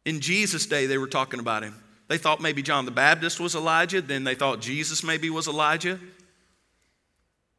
In 0.05 0.21
Jesus' 0.21 0.65
day, 0.65 0.85
they 0.85 0.97
were 0.97 1.07
talking 1.07 1.39
about 1.39 1.63
him. 1.63 1.81
They 2.09 2.17
thought 2.17 2.41
maybe 2.41 2.63
John 2.63 2.85
the 2.85 2.91
Baptist 2.91 3.39
was 3.39 3.55
Elijah, 3.55 4.01
then 4.01 4.23
they 4.23 4.35
thought 4.35 4.59
Jesus 4.59 5.03
maybe 5.03 5.29
was 5.29 5.47
Elijah. 5.47 5.99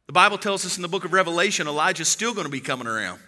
The 0.07 0.13
Bible 0.13 0.37
tells 0.37 0.65
us 0.65 0.75
in 0.75 0.81
the 0.81 0.89
book 0.89 1.05
of 1.05 1.13
Revelation, 1.13 1.67
Elijah's 1.67 2.09
still 2.09 2.33
going 2.33 2.45
to 2.45 2.51
be 2.51 2.59
coming 2.59 2.85
around. 2.85 3.19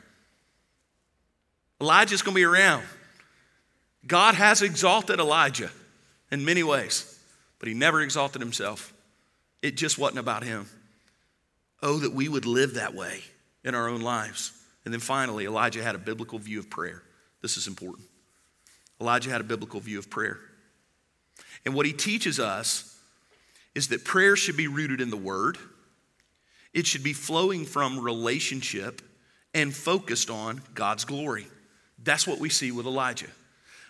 Elijah's 1.80 2.22
going 2.22 2.36
to 2.36 2.40
be 2.40 2.44
around. 2.44 2.84
God 4.06 4.36
has 4.36 4.62
exalted 4.62 5.20
Elijah 5.20 5.72
in 6.30 6.44
many 6.44 6.62
ways, 6.62 7.18
but 7.58 7.70
he 7.70 7.74
never 7.74 8.02
exalted 8.02 8.42
himself. 8.42 8.94
It 9.62 9.78
just 9.78 9.98
wasn't 9.98 10.20
about 10.20 10.44
him. 10.44 10.68
Oh, 11.82 12.00
that 12.00 12.12
we 12.12 12.28
would 12.28 12.46
live 12.46 12.74
that 12.74 12.94
way 12.94 13.22
in 13.64 13.76
our 13.76 13.88
own 13.88 14.02
lives. 14.02 14.52
And 14.84 14.94
then 14.94 15.00
finally, 15.00 15.46
Elijah 15.46 15.82
had 15.82 15.96
a 15.96 16.00
biblical 16.00 16.38
view 16.38 16.60
of 16.60 16.70
prayer. 16.70 17.02
This 17.42 17.56
is 17.56 17.68
important. 17.68 18.08
Elijah 19.00 19.30
had 19.30 19.40
a 19.40 19.46
biblical 19.46 19.80
view 19.80 20.00
of 20.00 20.10
prayer. 20.10 20.40
And 21.66 21.74
what 21.74 21.86
he 21.86 21.94
teaches 21.94 22.40
us 22.40 23.00
is 23.76 23.88
that 23.90 24.04
prayer 24.06 24.36
should 24.36 24.58
be 24.58 24.68
rooted 24.68 25.02
in 25.02 25.10
the 25.10 25.18
Word, 25.18 25.58
it 26.74 26.88
should 26.88 27.04
be 27.04 27.14
flowing 27.14 27.66
from 27.66 28.00
relationship 28.00 29.02
and 29.54 29.74
focused 29.74 30.30
on 30.30 30.62
God's 30.74 31.06
glory. 31.06 31.48
That's 32.04 32.28
what 32.28 32.40
we 32.40 32.50
see 32.50 32.72
with 32.72 32.88
Elijah. 32.88 33.28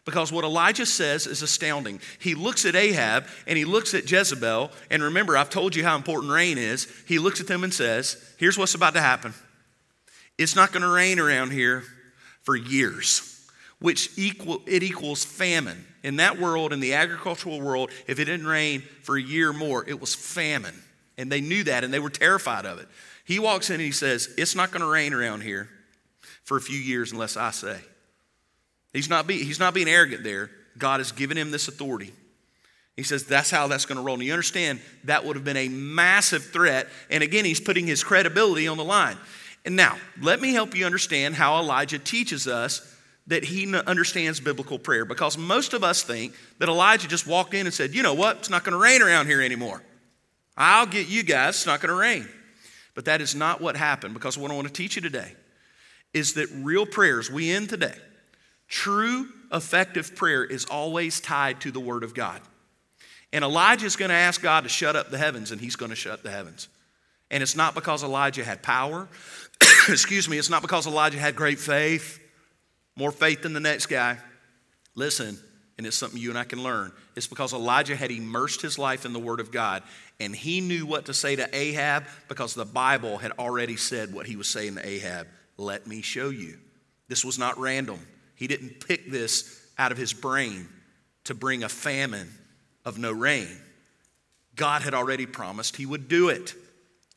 Because 0.06 0.34
what 0.34 0.44
Elijah 0.44 0.86
says 0.86 1.28
is 1.28 1.42
astounding. 1.42 2.02
He 2.20 2.36
looks 2.36 2.66
at 2.66 2.76
Ahab 2.76 3.26
and 3.48 3.58
he 3.58 3.64
looks 3.64 3.94
at 3.94 4.10
Jezebel. 4.10 4.70
And 4.92 5.02
remember, 5.02 5.38
I've 5.38 5.50
told 5.50 5.76
you 5.76 5.84
how 5.86 5.96
important 5.96 6.34
rain 6.34 6.58
is. 6.58 6.92
He 7.08 7.20
looks 7.20 7.40
at 7.40 7.48
them 7.48 7.64
and 7.64 7.74
says, 7.74 8.18
Here's 8.38 8.58
what's 8.58 8.76
about 8.76 8.96
to 8.96 9.02
happen 9.02 9.34
it's 10.38 10.56
not 10.56 10.72
going 10.72 10.82
to 10.82 10.90
rain 10.90 11.20
around 11.20 11.52
here 11.52 11.84
for 12.42 12.56
years, 12.56 13.33
which 13.84 14.12
equal, 14.16 14.62
it 14.66 14.82
equals 14.82 15.26
famine. 15.26 15.86
In 16.04 16.16
that 16.16 16.40
world, 16.40 16.72
in 16.72 16.80
the 16.80 16.94
agricultural 16.94 17.60
world, 17.60 17.92
if 18.08 18.18
it 18.18 18.26
didn't 18.26 18.48
rain 18.48 18.82
for 19.02 19.18
a 19.18 19.22
year 19.22 19.50
or 19.50 19.54
more, 19.54 19.84
it 19.86 20.00
was 20.00 20.16
famine. 20.16 20.82
And 21.18 21.30
they 21.30 21.42
knew 21.42 21.66
that 21.66 21.84
and 21.84 21.94
they 21.94 22.00
were 22.00 22.10
terrified 22.10 22.66
of 22.66 22.80
it. 22.80 22.88
He 23.26 23.40
walks 23.40 23.70
in 23.70 23.74
and 23.74 23.84
he 23.84 23.92
says, 23.92 24.34
It's 24.38 24.56
not 24.56 24.72
going 24.72 24.84
to 24.84 24.88
rain 24.88 25.14
around 25.14 25.42
here 25.42 25.68
for 26.46 26.56
a 26.56 26.62
few 26.62 26.80
years 26.80 27.12
unless 27.12 27.36
I 27.36 27.52
say. 27.52 27.78
He's 28.94 29.10
not, 29.10 29.28
be, 29.28 29.44
he's 29.44 29.60
not 29.60 29.74
being 29.74 29.90
arrogant 29.90 30.24
there. 30.24 30.50
God 30.78 31.02
has 31.02 31.12
given 31.12 31.38
him 31.38 31.52
this 31.52 31.68
authority. 31.68 32.14
He 32.96 33.04
says 33.04 33.26
that's 33.26 33.52
how 33.52 33.68
that's 33.68 33.86
going 33.86 33.98
to 33.98 34.02
roll. 34.02 34.16
And 34.16 34.24
you 34.24 34.32
understand 34.32 34.80
that 35.04 35.26
would 35.26 35.36
have 35.36 35.44
been 35.44 35.58
a 35.58 35.68
massive 35.68 36.46
threat. 36.46 36.88
And 37.10 37.22
again, 37.22 37.44
he's 37.44 37.60
putting 37.60 37.86
his 37.86 38.02
credibility 38.02 38.66
on 38.66 38.78
the 38.78 38.86
line. 38.86 39.18
And 39.66 39.76
now, 39.76 39.98
let 40.22 40.40
me 40.40 40.54
help 40.54 40.74
you 40.74 40.86
understand 40.86 41.36
how 41.36 41.60
Elijah 41.60 42.00
teaches 42.00 42.48
us 42.48 42.93
that 43.28 43.44
he 43.44 43.74
understands 43.76 44.40
biblical 44.40 44.78
prayer 44.78 45.06
because 45.06 45.38
most 45.38 45.74
of 45.74 45.84
us 45.84 46.04
think 46.04 46.34
that 46.60 46.68
Elijah 46.68 47.08
just 47.08 47.26
walked 47.26 47.54
in 47.54 47.66
and 47.66 47.74
said, 47.74 47.94
You 47.94 48.04
know 48.04 48.14
what? 48.14 48.38
It's 48.38 48.50
not 48.50 48.64
going 48.64 48.74
to 48.74 48.80
rain 48.80 49.02
around 49.02 49.28
here 49.28 49.42
anymore. 49.42 49.82
I'll 50.58 50.86
get 50.86 51.08
you 51.08 51.24
guys. 51.24 51.56
It's 51.56 51.66
not 51.66 51.82
going 51.82 51.90
to 51.90 52.00
rain. 52.00 52.28
But 52.96 53.06
that 53.06 53.22
is 53.22 53.34
not 53.34 53.62
what 53.62 53.76
happened 53.76 54.14
because 54.14 54.38
what 54.38 54.52
I 54.52 54.56
want 54.56 54.68
to 54.68 54.74
teach 54.74 54.96
you 54.96 55.02
today 55.02 55.34
is 56.14 56.34
that 56.34 56.48
real 56.52 56.86
prayers, 56.86 57.32
we 57.32 57.52
end 57.52 57.70
today, 57.70 57.96
true 58.68 59.30
effective 59.52 60.16
prayer 60.16 60.44
is 60.44 60.66
always 60.66 61.20
tied 61.20 61.62
to 61.62 61.72
the 61.72 61.80
Word 61.80 62.04
of 62.04 62.14
God. 62.14 62.40
And 63.32 63.44
Elijah 63.44 63.88
is 63.88 63.96
going 63.96 64.10
to 64.10 64.16
ask 64.16 64.42
God 64.42 64.62
to 64.62 64.70
shut 64.70 64.96
up 64.96 65.10
the 65.10 65.18
heavens, 65.18 65.52
and 65.52 65.60
he's 65.60 65.76
going 65.76 65.90
to 65.90 65.96
shut 65.96 66.22
the 66.22 66.30
heavens. 66.30 66.68
And 67.32 67.42
it's 67.42 67.56
not 67.56 67.74
because 67.74 68.04
Elijah 68.04 68.44
had 68.44 68.62
power. 68.62 69.08
Excuse 69.90 70.30
me, 70.30 70.38
it's 70.38 70.52
not 70.52 70.62
because 70.62 70.86
Elijah 70.86 71.18
had 71.18 71.36
great 71.36 71.58
faith 71.58 72.20
more 72.96 73.12
faith 73.12 73.42
than 73.42 73.54
the 73.54 73.60
next 73.60 73.88
guy. 73.88 74.18
Listen, 74.96 75.38
and 75.78 75.88
it's 75.88 75.98
something 75.98 76.20
you 76.20 76.30
and 76.30 76.38
I 76.38 76.44
can 76.44 76.62
learn. 76.62 76.92
It's 77.16 77.28
because 77.28 77.54
Elijah 77.54 77.96
had 77.96 78.12
immersed 78.12 78.62
his 78.62 78.78
life 78.78 79.06
in 79.06 79.14
the 79.14 79.20
Word 79.20 79.40
of 79.40 79.52
God, 79.52 79.84
and 80.20 80.36
he 80.36 80.62
knew 80.62 80.86
what 80.86 81.06
to 81.08 81.14
say 81.14 81.36
to 81.36 81.56
Ahab 81.56 82.06
because 82.28 82.54
the 82.54 82.66
Bible 82.66 83.18
had 83.18 83.32
already 83.34 83.76
said 83.76 84.14
what 84.14 84.28
he 84.28 84.36
was 84.36 84.48
saying 84.48 84.76
to 84.76 84.88
Ahab. 84.88 85.28
Let 85.58 85.88
me 85.88 86.02
show 86.02 86.30
you. 86.30 86.58
This 87.08 87.26
was 87.26 87.40
not 87.40 87.58
random. 87.58 88.00
He 88.36 88.48
didn't 88.48 88.88
pick 88.88 89.10
this 89.10 89.62
out 89.78 89.92
of 89.92 89.98
his 89.98 90.14
brain 90.14 90.68
to 91.26 91.34
bring 91.34 91.64
a 91.64 91.70
famine 91.70 92.32
of 92.86 92.98
no 92.98 93.12
rain. 93.12 93.48
God 94.56 94.84
had 94.84 94.94
already 94.94 95.26
promised 95.26 95.78
he 95.78 95.86
would 95.86 96.08
do 96.08 96.30
it. 96.30 96.54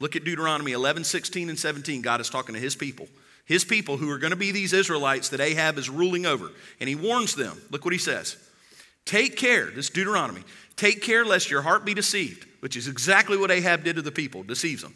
Look 0.00 0.16
at 0.16 0.24
Deuteronomy 0.24 0.72
11, 0.72 1.04
16, 1.04 1.48
and 1.48 1.58
17. 1.58 2.02
God 2.02 2.20
is 2.20 2.30
talking 2.30 2.54
to 2.54 2.60
his 2.60 2.76
people. 2.76 3.08
His 3.46 3.64
people 3.64 3.96
who 3.96 4.10
are 4.10 4.18
going 4.18 4.32
to 4.32 4.36
be 4.36 4.52
these 4.52 4.72
Israelites 4.72 5.30
that 5.30 5.40
Ahab 5.40 5.78
is 5.78 5.88
ruling 5.88 6.26
over. 6.26 6.50
And 6.80 6.88
he 6.88 6.94
warns 6.94 7.34
them. 7.34 7.60
Look 7.70 7.84
what 7.84 7.92
he 7.92 7.98
says 7.98 8.36
Take 9.06 9.36
care, 9.36 9.66
this 9.70 9.88
Deuteronomy, 9.88 10.42
take 10.74 11.00
care 11.00 11.24
lest 11.24 11.50
your 11.50 11.62
heart 11.62 11.84
be 11.84 11.94
deceived, 11.94 12.46
which 12.60 12.76
is 12.76 12.88
exactly 12.88 13.36
what 13.36 13.50
Ahab 13.50 13.84
did 13.84 13.96
to 13.96 14.02
the 14.02 14.12
people, 14.12 14.42
deceives 14.42 14.82
them. 14.82 14.94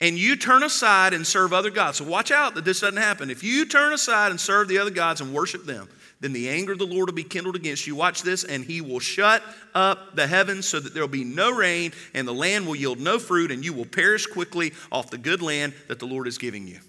And 0.00 0.18
you 0.18 0.36
turn 0.36 0.64
aside 0.64 1.14
and 1.14 1.26
serve 1.26 1.52
other 1.52 1.70
gods. 1.70 1.98
So 1.98 2.04
watch 2.04 2.32
out 2.32 2.56
that 2.56 2.64
this 2.64 2.80
doesn't 2.80 3.00
happen. 3.00 3.30
If 3.30 3.44
you 3.44 3.64
turn 3.64 3.92
aside 3.92 4.32
and 4.32 4.40
serve 4.40 4.68
the 4.68 4.78
other 4.78 4.90
gods 4.90 5.20
and 5.20 5.32
worship 5.32 5.64
them, 5.64 5.88
then 6.20 6.32
the 6.32 6.48
anger 6.48 6.72
of 6.72 6.78
the 6.78 6.86
Lord 6.86 7.08
will 7.08 7.14
be 7.14 7.22
kindled 7.22 7.54
against 7.54 7.86
you. 7.86 7.94
Watch 7.94 8.22
this, 8.22 8.44
and 8.44 8.64
he 8.64 8.80
will 8.80 8.98
shut 8.98 9.42
up 9.74 10.16
the 10.16 10.26
heavens 10.26 10.66
so 10.66 10.80
that 10.80 10.92
there 10.92 11.02
will 11.02 11.08
be 11.08 11.24
no 11.24 11.52
rain, 11.52 11.92
and 12.12 12.26
the 12.26 12.34
land 12.34 12.66
will 12.66 12.74
yield 12.74 12.98
no 12.98 13.18
fruit, 13.18 13.52
and 13.52 13.64
you 13.64 13.72
will 13.72 13.84
perish 13.84 14.26
quickly 14.26 14.72
off 14.90 15.10
the 15.10 15.18
good 15.18 15.42
land 15.42 15.74
that 15.86 16.00
the 16.00 16.06
Lord 16.06 16.26
is 16.26 16.38
giving 16.38 16.66
you. 16.66 16.80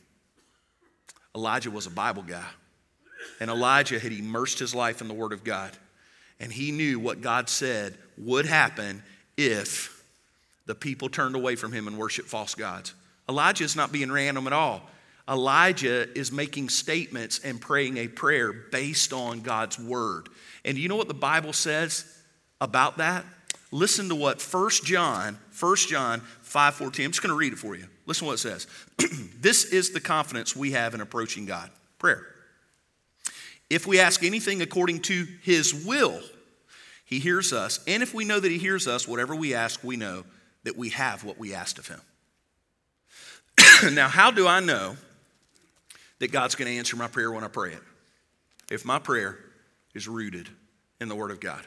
Elijah 1.36 1.70
was 1.70 1.86
a 1.86 1.92
Bible 1.92 2.24
guy. 2.24 2.48
And 3.40 3.50
Elijah 3.50 4.00
had 4.00 4.14
immersed 4.14 4.60
his 4.60 4.74
life 4.74 5.02
in 5.02 5.08
the 5.08 5.14
Word 5.14 5.34
of 5.34 5.44
God. 5.44 5.72
And 6.40 6.52
he 6.52 6.72
knew 6.72 7.00
what 7.00 7.22
God 7.22 7.50
said 7.50 7.98
would 8.18 8.46
happen 8.46 9.04
if 9.38 10.04
the 10.66 10.76
people 10.76 11.10
turned 11.10 11.36
away 11.36 11.56
from 11.56 11.72
him 11.72 11.88
and 11.88 11.98
worshiped 11.98 12.30
false 12.30 12.56
gods. 12.56 12.94
Elijah 13.28 13.64
is 13.64 13.76
not 13.76 13.92
being 13.92 14.12
random 14.12 14.48
at 14.48 14.54
all. 14.54 14.82
Elijah 15.28 16.08
is 16.18 16.32
making 16.32 16.70
statements 16.70 17.40
and 17.40 17.60
praying 17.60 17.98
a 17.98 18.08
prayer 18.08 18.54
based 18.54 19.12
on 19.12 19.42
God's 19.42 19.80
word. 19.80 20.30
And 20.64 20.78
you 20.78 20.88
know 20.88 20.96
what 20.96 21.08
the 21.08 21.14
Bible 21.16 21.54
says 21.54 22.06
about 22.62 22.98
that? 22.98 23.26
Listen 23.72 24.08
to 24.10 24.16
what 24.16 24.42
1 24.42 24.70
John, 24.84 25.38
1 25.60 25.76
John 25.90 26.22
5:14. 26.44 27.06
I'm 27.06 27.12
just 27.12 27.24
going 27.24 27.32
to 27.32 27.38
read 27.38 27.54
it 27.54 27.60
for 27.60 27.76
you. 27.76 27.88
Listen 28.06 28.26
to 28.26 28.28
what 28.28 28.34
it 28.34 28.38
says. 28.38 28.68
this 29.42 29.66
is 29.66 29.92
the 29.92 30.00
confidence 30.00 30.56
we 30.56 30.72
have 30.72 30.94
in 30.94 31.02
approaching 31.02 31.46
God. 31.46 31.70
Prayer. 31.98 32.26
If 33.70 33.88
we 33.88 34.00
ask 34.00 34.24
anything 34.24 34.62
according 34.62 35.02
to 35.04 35.28
his 35.42 35.74
will, 35.86 36.22
he 37.06 37.20
hears 37.20 37.52
us. 37.52 37.80
And 37.88 38.04
if 38.04 38.14
we 38.14 38.26
know 38.26 38.40
that 38.40 38.52
he 38.52 38.58
hears 38.58 38.88
us, 38.88 39.08
whatever 39.08 39.36
we 39.36 39.54
ask, 39.54 39.84
we 39.84 39.96
know 39.96 40.24
that 40.64 40.78
we 40.78 40.90
have 40.90 41.24
what 41.24 41.38
we 41.40 41.54
asked 41.54 41.80
of 41.80 41.88
him. 41.88 42.02
now, 43.94 44.08
how 44.08 44.32
do 44.32 44.48
I 44.48 44.60
know 44.60 44.98
that 46.20 46.32
God's 46.32 46.56
going 46.56 46.72
to 46.72 46.78
answer 46.78 46.96
my 46.96 47.08
prayer 47.08 47.32
when 47.32 47.44
I 47.44 47.48
pray 47.48 47.74
it? 47.74 47.82
If 48.72 48.86
my 48.86 49.00
prayer 49.00 49.38
is 49.94 50.08
rooted 50.08 50.50
in 51.00 51.08
the 51.08 51.16
Word 51.16 51.32
of 51.32 51.40
God. 51.40 51.64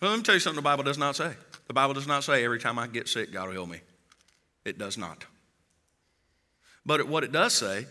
Well, 0.00 0.10
let 0.10 0.18
me 0.18 0.22
tell 0.22 0.34
you 0.34 0.40
something 0.40 0.56
the 0.56 0.62
Bible 0.62 0.84
does 0.84 0.98
not 0.98 1.16
say. 1.16 1.32
The 1.66 1.72
Bible 1.72 1.94
does 1.94 2.06
not 2.06 2.22
say 2.22 2.44
every 2.44 2.60
time 2.60 2.78
I 2.78 2.86
get 2.86 3.08
sick, 3.08 3.32
God 3.32 3.46
will 3.46 3.52
heal 3.52 3.66
me. 3.66 3.80
It 4.66 4.78
does 4.78 4.98
not. 4.98 5.24
But 6.84 7.08
what 7.08 7.24
it 7.24 7.32
does 7.32 7.54
say 7.54 7.86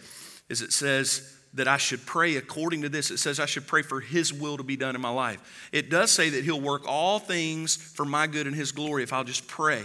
is 0.50 0.62
it 0.62 0.74
says 0.74 1.34
that 1.54 1.68
I 1.68 1.78
should 1.78 2.06
pray 2.06 2.36
according 2.36 2.82
to 2.82 2.90
this. 2.90 3.12
It 3.12 3.18
says 3.18 3.40
I 3.40 3.46
should 3.46 3.66
pray 3.66 3.82
for 3.82 4.02
His 4.02 4.34
will 4.34 4.58
to 4.58 4.64
be 4.64 4.76
done 4.76 4.96
in 4.96 5.02
my 5.02 5.10
life. 5.10 5.70
It 5.72 5.90
does 5.90 6.12
say 6.12 6.30
that 6.32 6.44
He'll 6.44 6.62
work 6.62 6.84
all 6.86 7.20
things 7.20 7.76
for 7.76 8.06
my 8.06 8.28
good 8.28 8.46
and 8.46 8.56
His 8.56 8.72
glory 8.72 9.04
if 9.04 9.14
I'll 9.14 9.24
just 9.24 9.48
pray. 9.48 9.84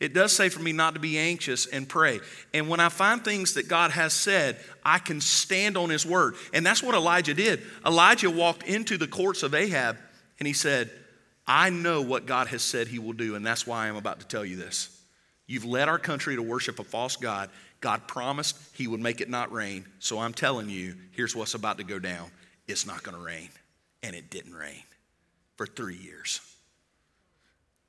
It 0.00 0.14
does 0.14 0.34
say 0.34 0.48
for 0.48 0.60
me 0.60 0.72
not 0.72 0.94
to 0.94 1.00
be 1.00 1.16
anxious 1.16 1.66
and 1.66 1.88
pray. 1.88 2.18
And 2.52 2.68
when 2.68 2.80
I 2.80 2.88
find 2.88 3.24
things 3.24 3.54
that 3.54 3.68
God 3.68 3.92
has 3.92 4.12
said, 4.12 4.58
I 4.84 4.98
can 4.98 5.20
stand 5.20 5.76
on 5.76 5.90
His 5.90 6.04
word. 6.04 6.34
And 6.52 6.66
that's 6.66 6.82
what 6.82 6.96
Elijah 6.96 7.34
did. 7.34 7.62
Elijah 7.86 8.30
walked 8.30 8.64
into 8.64 8.98
the 8.98 9.06
courts 9.06 9.44
of 9.44 9.54
Ahab 9.54 9.96
and 10.40 10.46
he 10.48 10.54
said, 10.54 10.90
I 11.46 11.70
know 11.70 12.02
what 12.02 12.26
God 12.26 12.48
has 12.48 12.62
said 12.62 12.88
he 12.88 12.98
will 12.98 13.12
do, 13.12 13.36
and 13.36 13.46
that's 13.46 13.64
why 13.64 13.88
I'm 13.88 13.96
about 13.96 14.20
to 14.20 14.26
tell 14.26 14.44
you 14.44 14.56
this. 14.56 15.01
You've 15.46 15.64
led 15.64 15.88
our 15.88 15.98
country 15.98 16.36
to 16.36 16.42
worship 16.42 16.78
a 16.78 16.84
false 16.84 17.16
God. 17.16 17.50
God 17.80 18.06
promised 18.06 18.56
he 18.74 18.86
would 18.86 19.00
make 19.00 19.20
it 19.20 19.28
not 19.28 19.52
rain. 19.52 19.84
So 19.98 20.18
I'm 20.18 20.32
telling 20.32 20.70
you, 20.70 20.94
here's 21.12 21.34
what's 21.34 21.54
about 21.54 21.78
to 21.78 21.84
go 21.84 21.98
down 21.98 22.30
it's 22.66 22.86
not 22.86 23.02
going 23.02 23.16
to 23.16 23.22
rain. 23.22 23.50
And 24.02 24.16
it 24.16 24.30
didn't 24.30 24.54
rain 24.54 24.82
for 25.56 25.66
three 25.66 25.96
years. 25.96 26.40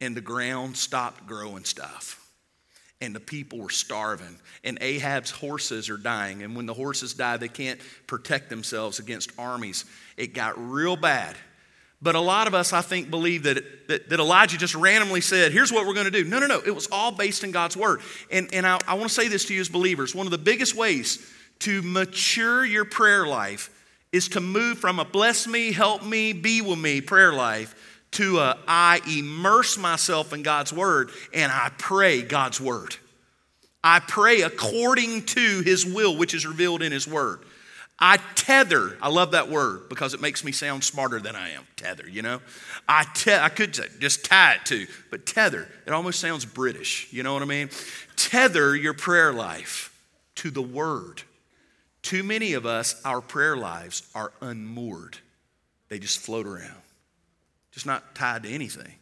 And 0.01 0.17
the 0.17 0.21
ground 0.21 0.75
stopped 0.75 1.25
growing 1.27 1.63
stuff. 1.63 2.19
And 3.01 3.15
the 3.15 3.19
people 3.19 3.59
were 3.59 3.69
starving. 3.69 4.37
And 4.63 4.77
Ahab's 4.81 5.31
horses 5.31 5.89
are 5.89 5.97
dying. 5.97 6.43
And 6.43 6.55
when 6.55 6.65
the 6.65 6.73
horses 6.73 7.13
die, 7.13 7.37
they 7.37 7.47
can't 7.47 7.79
protect 8.07 8.49
themselves 8.49 8.99
against 8.99 9.31
armies. 9.37 9.85
It 10.17 10.33
got 10.33 10.53
real 10.57 10.95
bad. 10.95 11.35
But 12.03 12.15
a 12.15 12.19
lot 12.19 12.47
of 12.47 12.53
us, 12.53 12.73
I 12.73 12.81
think, 12.81 13.09
believe 13.09 13.43
that, 13.43 13.87
that, 13.87 14.09
that 14.09 14.19
Elijah 14.19 14.57
just 14.57 14.75
randomly 14.75 15.21
said, 15.21 15.53
here's 15.53 15.71
what 15.71 15.87
we're 15.87 15.93
going 15.93 16.05
to 16.05 16.11
do. 16.11 16.25
No, 16.25 16.37
no, 16.37 16.47
no. 16.47 16.61
It 16.63 16.75
was 16.75 16.87
all 16.91 17.13
based 17.13 17.45
in 17.45 17.51
God's 17.51 17.77
word. 17.77 18.01
And, 18.29 18.53
and 18.53 18.67
I, 18.67 18.77
I 18.85 18.95
want 18.95 19.07
to 19.07 19.13
say 19.13 19.29
this 19.29 19.45
to 19.45 19.53
you 19.53 19.61
as 19.61 19.69
believers 19.69 20.13
one 20.13 20.27
of 20.27 20.31
the 20.31 20.37
biggest 20.37 20.75
ways 20.75 21.25
to 21.59 21.81
mature 21.81 22.65
your 22.65 22.83
prayer 22.83 23.25
life 23.25 23.69
is 24.11 24.27
to 24.29 24.41
move 24.41 24.79
from 24.79 24.99
a 24.99 25.05
bless 25.05 25.47
me, 25.47 25.71
help 25.71 26.05
me, 26.05 26.33
be 26.33 26.61
with 26.61 26.77
me 26.77 26.99
prayer 26.99 27.33
life 27.33 27.73
to 28.11 28.39
a 28.39 28.57
I 28.67 28.99
immerse 29.09 29.77
myself 29.77 30.33
in 30.33 30.43
God's 30.43 30.73
word 30.73 31.09
and 31.33 31.51
I 31.51 31.71
pray 31.77 32.21
God's 32.21 32.59
word. 32.59 32.97
I 33.81 33.99
pray 33.99 34.41
according 34.41 35.25
to 35.27 35.61
his 35.61 35.85
will, 35.85 36.17
which 36.17 36.33
is 36.33 36.45
revealed 36.45 36.81
in 36.81 36.91
his 36.91 37.07
word. 37.07 37.39
I 37.99 38.17
tether. 38.35 38.97
I 39.01 39.09
love 39.09 39.31
that 39.31 39.49
word 39.49 39.87
because 39.87 40.13
it 40.13 40.21
makes 40.21 40.43
me 40.43 40.51
sound 40.51 40.83
smarter 40.83 41.19
than 41.19 41.35
I 41.35 41.51
am. 41.51 41.63
Tether, 41.75 42.07
you 42.09 42.21
know? 42.21 42.41
I, 42.87 43.05
te- 43.13 43.33
I 43.33 43.49
could 43.49 43.73
just 43.99 44.25
tie 44.25 44.55
it 44.55 44.65
to, 44.65 44.87
but 45.09 45.25
tether, 45.25 45.67
it 45.85 45.93
almost 45.93 46.19
sounds 46.19 46.43
British. 46.43 47.11
You 47.13 47.23
know 47.23 47.33
what 47.33 47.43
I 47.43 47.45
mean? 47.45 47.69
Tether 48.15 48.75
your 48.75 48.93
prayer 48.93 49.31
life 49.31 49.97
to 50.35 50.49
the 50.49 50.61
word. 50.61 51.21
Too 52.01 52.23
many 52.23 52.53
of 52.53 52.65
us, 52.65 52.99
our 53.05 53.21
prayer 53.21 53.55
lives 53.55 54.03
are 54.13 54.33
unmoored, 54.41 55.17
they 55.89 55.99
just 55.99 56.19
float 56.19 56.45
around, 56.45 56.81
just 57.71 57.85
not 57.85 58.15
tied 58.15 58.43
to 58.43 58.49
anything. 58.49 58.93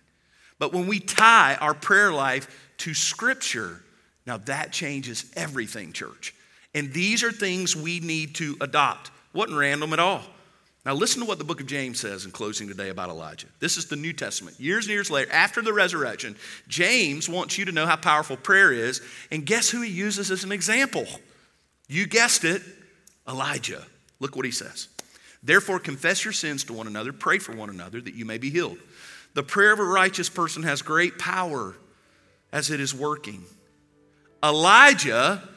But 0.60 0.74
when 0.74 0.86
we 0.86 1.00
tie 1.00 1.56
our 1.56 1.74
prayer 1.74 2.12
life 2.12 2.70
to 2.80 2.94
Scripture, 2.94 3.82
now 4.28 4.38
that 4.38 4.72
changes 4.72 5.32
everything, 5.36 5.94
church. 5.94 6.36
And 6.74 6.94
these 6.94 7.24
are 7.24 7.32
things 7.32 7.76
we 7.76 8.00
need 8.00 8.36
to 8.36 8.58
adopt. 8.62 9.12
Wasn't 9.34 9.58
random 9.58 9.94
at 9.94 10.00
all. 10.00 10.24
Now, 10.86 10.96
listen 10.96 11.22
to 11.22 11.28
what 11.28 11.38
the 11.38 11.44
book 11.44 11.62
of 11.62 11.68
James 11.68 12.00
says 12.00 12.26
in 12.26 12.32
closing 12.32 12.68
today 12.68 12.90
about 12.90 13.10
Elijah. 13.10 13.46
This 13.60 13.78
is 13.78 13.86
the 13.86 13.96
New 13.96 14.14
Testament. 14.14 14.60
Years 14.60 14.86
and 14.86 14.94
years 14.94 15.12
later, 15.12 15.32
after 15.32 15.62
the 15.62 15.74
resurrection, 15.74 16.36
James 16.68 17.30
wants 17.30 17.56
you 17.58 17.66
to 17.66 17.72
know 17.72 17.86
how 17.86 17.98
powerful 17.98 18.36
prayer 18.36 18.74
is. 18.74 19.00
And 19.30 19.46
guess 19.46 19.70
who 19.70 19.82
he 19.82 19.92
uses 19.92 20.32
as 20.32 20.44
an 20.44 20.52
example? 20.52 21.06
You 21.88 22.08
guessed 22.08 22.46
it, 22.46 22.64
Elijah. 23.28 23.86
Look 24.20 24.36
what 24.36 24.46
he 24.46 24.52
says. 24.52 24.88
Therefore, 25.44 25.80
confess 25.80 26.24
your 26.24 26.34
sins 26.34 26.64
to 26.66 26.74
one 26.74 26.88
another, 26.88 27.14
pray 27.14 27.38
for 27.38 27.56
one 27.56 27.70
another 27.70 28.02
that 28.02 28.16
you 28.16 28.26
may 28.26 28.40
be 28.40 28.50
healed. 28.50 28.78
The 29.34 29.44
prayer 29.44 29.74
of 29.74 29.80
a 29.80 29.84
righteous 29.84 30.30
person 30.30 30.64
has 30.64 30.82
great 30.82 31.20
power 31.20 31.76
as 32.52 32.72
it 32.72 32.80
is 32.80 32.94
working. 32.94 33.44
Elijah 34.44 35.48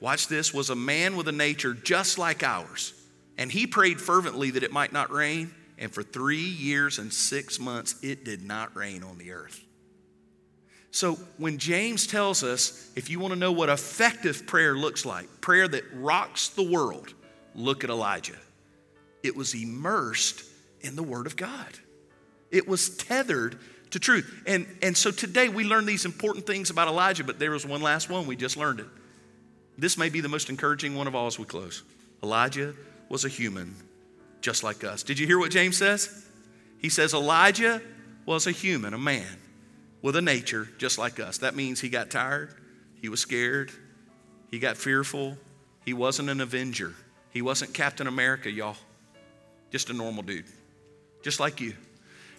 watch 0.00 0.28
this, 0.28 0.52
was 0.52 0.70
a 0.70 0.74
man 0.74 1.16
with 1.16 1.28
a 1.28 1.32
nature 1.32 1.74
just 1.74 2.18
like 2.18 2.42
ours. 2.42 2.94
And 3.38 3.50
he 3.50 3.66
prayed 3.66 4.00
fervently 4.00 4.50
that 4.50 4.62
it 4.62 4.72
might 4.72 4.92
not 4.92 5.10
rain. 5.10 5.54
And 5.78 5.92
for 5.92 6.02
three 6.02 6.36
years 6.36 6.98
and 6.98 7.12
six 7.12 7.58
months, 7.58 7.96
it 8.02 8.24
did 8.24 8.42
not 8.42 8.76
rain 8.76 9.02
on 9.02 9.16
the 9.16 9.32
earth. 9.32 9.64
So 10.90 11.14
when 11.38 11.58
James 11.58 12.06
tells 12.06 12.42
us, 12.42 12.90
if 12.96 13.08
you 13.08 13.20
want 13.20 13.32
to 13.32 13.38
know 13.38 13.52
what 13.52 13.68
effective 13.68 14.46
prayer 14.46 14.74
looks 14.74 15.06
like, 15.06 15.40
prayer 15.40 15.68
that 15.68 15.84
rocks 15.94 16.48
the 16.48 16.64
world, 16.64 17.14
look 17.54 17.84
at 17.84 17.90
Elijah. 17.90 18.38
It 19.22 19.36
was 19.36 19.54
immersed 19.54 20.44
in 20.80 20.96
the 20.96 21.02
Word 21.02 21.26
of 21.26 21.36
God, 21.36 21.78
it 22.50 22.66
was 22.66 22.96
tethered 22.96 23.58
to 23.90 23.98
truth. 23.98 24.42
And, 24.46 24.66
and 24.82 24.96
so 24.96 25.10
today 25.10 25.48
we 25.48 25.64
learn 25.64 25.84
these 25.84 26.04
important 26.04 26.46
things 26.46 26.70
about 26.70 26.88
Elijah, 26.88 27.24
but 27.24 27.38
there 27.38 27.50
was 27.50 27.66
one 27.66 27.82
last 27.82 28.08
one. 28.08 28.26
We 28.26 28.36
just 28.36 28.56
learned 28.56 28.80
it. 28.80 28.86
This 29.80 29.96
may 29.96 30.10
be 30.10 30.20
the 30.20 30.28
most 30.28 30.50
encouraging 30.50 30.94
one 30.94 31.06
of 31.06 31.14
all 31.14 31.26
as 31.26 31.38
we 31.38 31.46
close. 31.46 31.82
Elijah 32.22 32.74
was 33.08 33.24
a 33.24 33.30
human 33.30 33.74
just 34.42 34.62
like 34.62 34.84
us. 34.84 35.02
Did 35.02 35.18
you 35.18 35.26
hear 35.26 35.38
what 35.38 35.50
James 35.50 35.78
says? 35.78 36.26
He 36.78 36.90
says 36.90 37.14
Elijah 37.14 37.80
was 38.26 38.46
a 38.46 38.50
human, 38.50 38.92
a 38.92 38.98
man 38.98 39.38
with 40.02 40.16
a 40.16 40.20
nature 40.20 40.68
just 40.76 40.98
like 40.98 41.18
us. 41.18 41.38
That 41.38 41.56
means 41.56 41.80
he 41.80 41.88
got 41.88 42.10
tired, 42.10 42.54
he 43.00 43.08
was 43.08 43.20
scared, 43.20 43.72
he 44.50 44.58
got 44.58 44.76
fearful, 44.76 45.38
he 45.86 45.94
wasn't 45.94 46.28
an 46.28 46.42
avenger, 46.42 46.94
he 47.30 47.40
wasn't 47.40 47.72
Captain 47.72 48.06
America, 48.06 48.50
y'all. 48.50 48.76
Just 49.70 49.88
a 49.88 49.94
normal 49.94 50.22
dude, 50.22 50.44
just 51.22 51.40
like 51.40 51.58
you. 51.58 51.74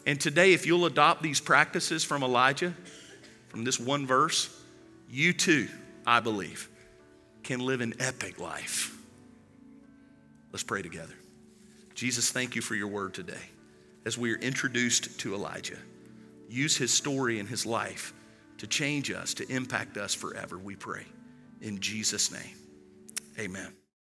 And 0.05 0.21
today, 0.21 0.53
if 0.53 0.67
you'll 0.67 0.85
adopt 0.85 1.23
these 1.23 1.39
practices 1.39 2.03
from 2.03 2.21
Elijah, 2.21 2.75
from 3.47 3.63
this 3.63 3.79
one 3.79 4.05
verse, 4.05 4.55
you 5.09 5.33
too, 5.33 5.67
I 6.05 6.19
believe, 6.19 6.69
can 7.43 7.59
live 7.59 7.81
an 7.81 7.93
epic 7.99 8.39
life. 8.39 8.97
Let's 10.51 10.63
pray 10.63 10.81
together. 10.81 11.13
Jesus, 11.95 12.31
thank 12.31 12.55
you 12.55 12.61
for 12.61 12.75
your 12.75 12.87
word 12.87 13.13
today. 13.13 13.49
As 14.05 14.17
we 14.17 14.33
are 14.33 14.37
introduced 14.37 15.19
to 15.19 15.35
Elijah, 15.35 15.77
use 16.49 16.75
his 16.75 16.91
story 16.91 17.39
and 17.39 17.47
his 17.47 17.65
life 17.65 18.13
to 18.57 18.67
change 18.67 19.11
us, 19.11 19.33
to 19.35 19.51
impact 19.51 19.97
us 19.97 20.13
forever, 20.13 20.57
we 20.57 20.75
pray. 20.75 21.05
In 21.61 21.79
Jesus' 21.79 22.31
name, 22.31 22.55
Amen. 23.39 23.80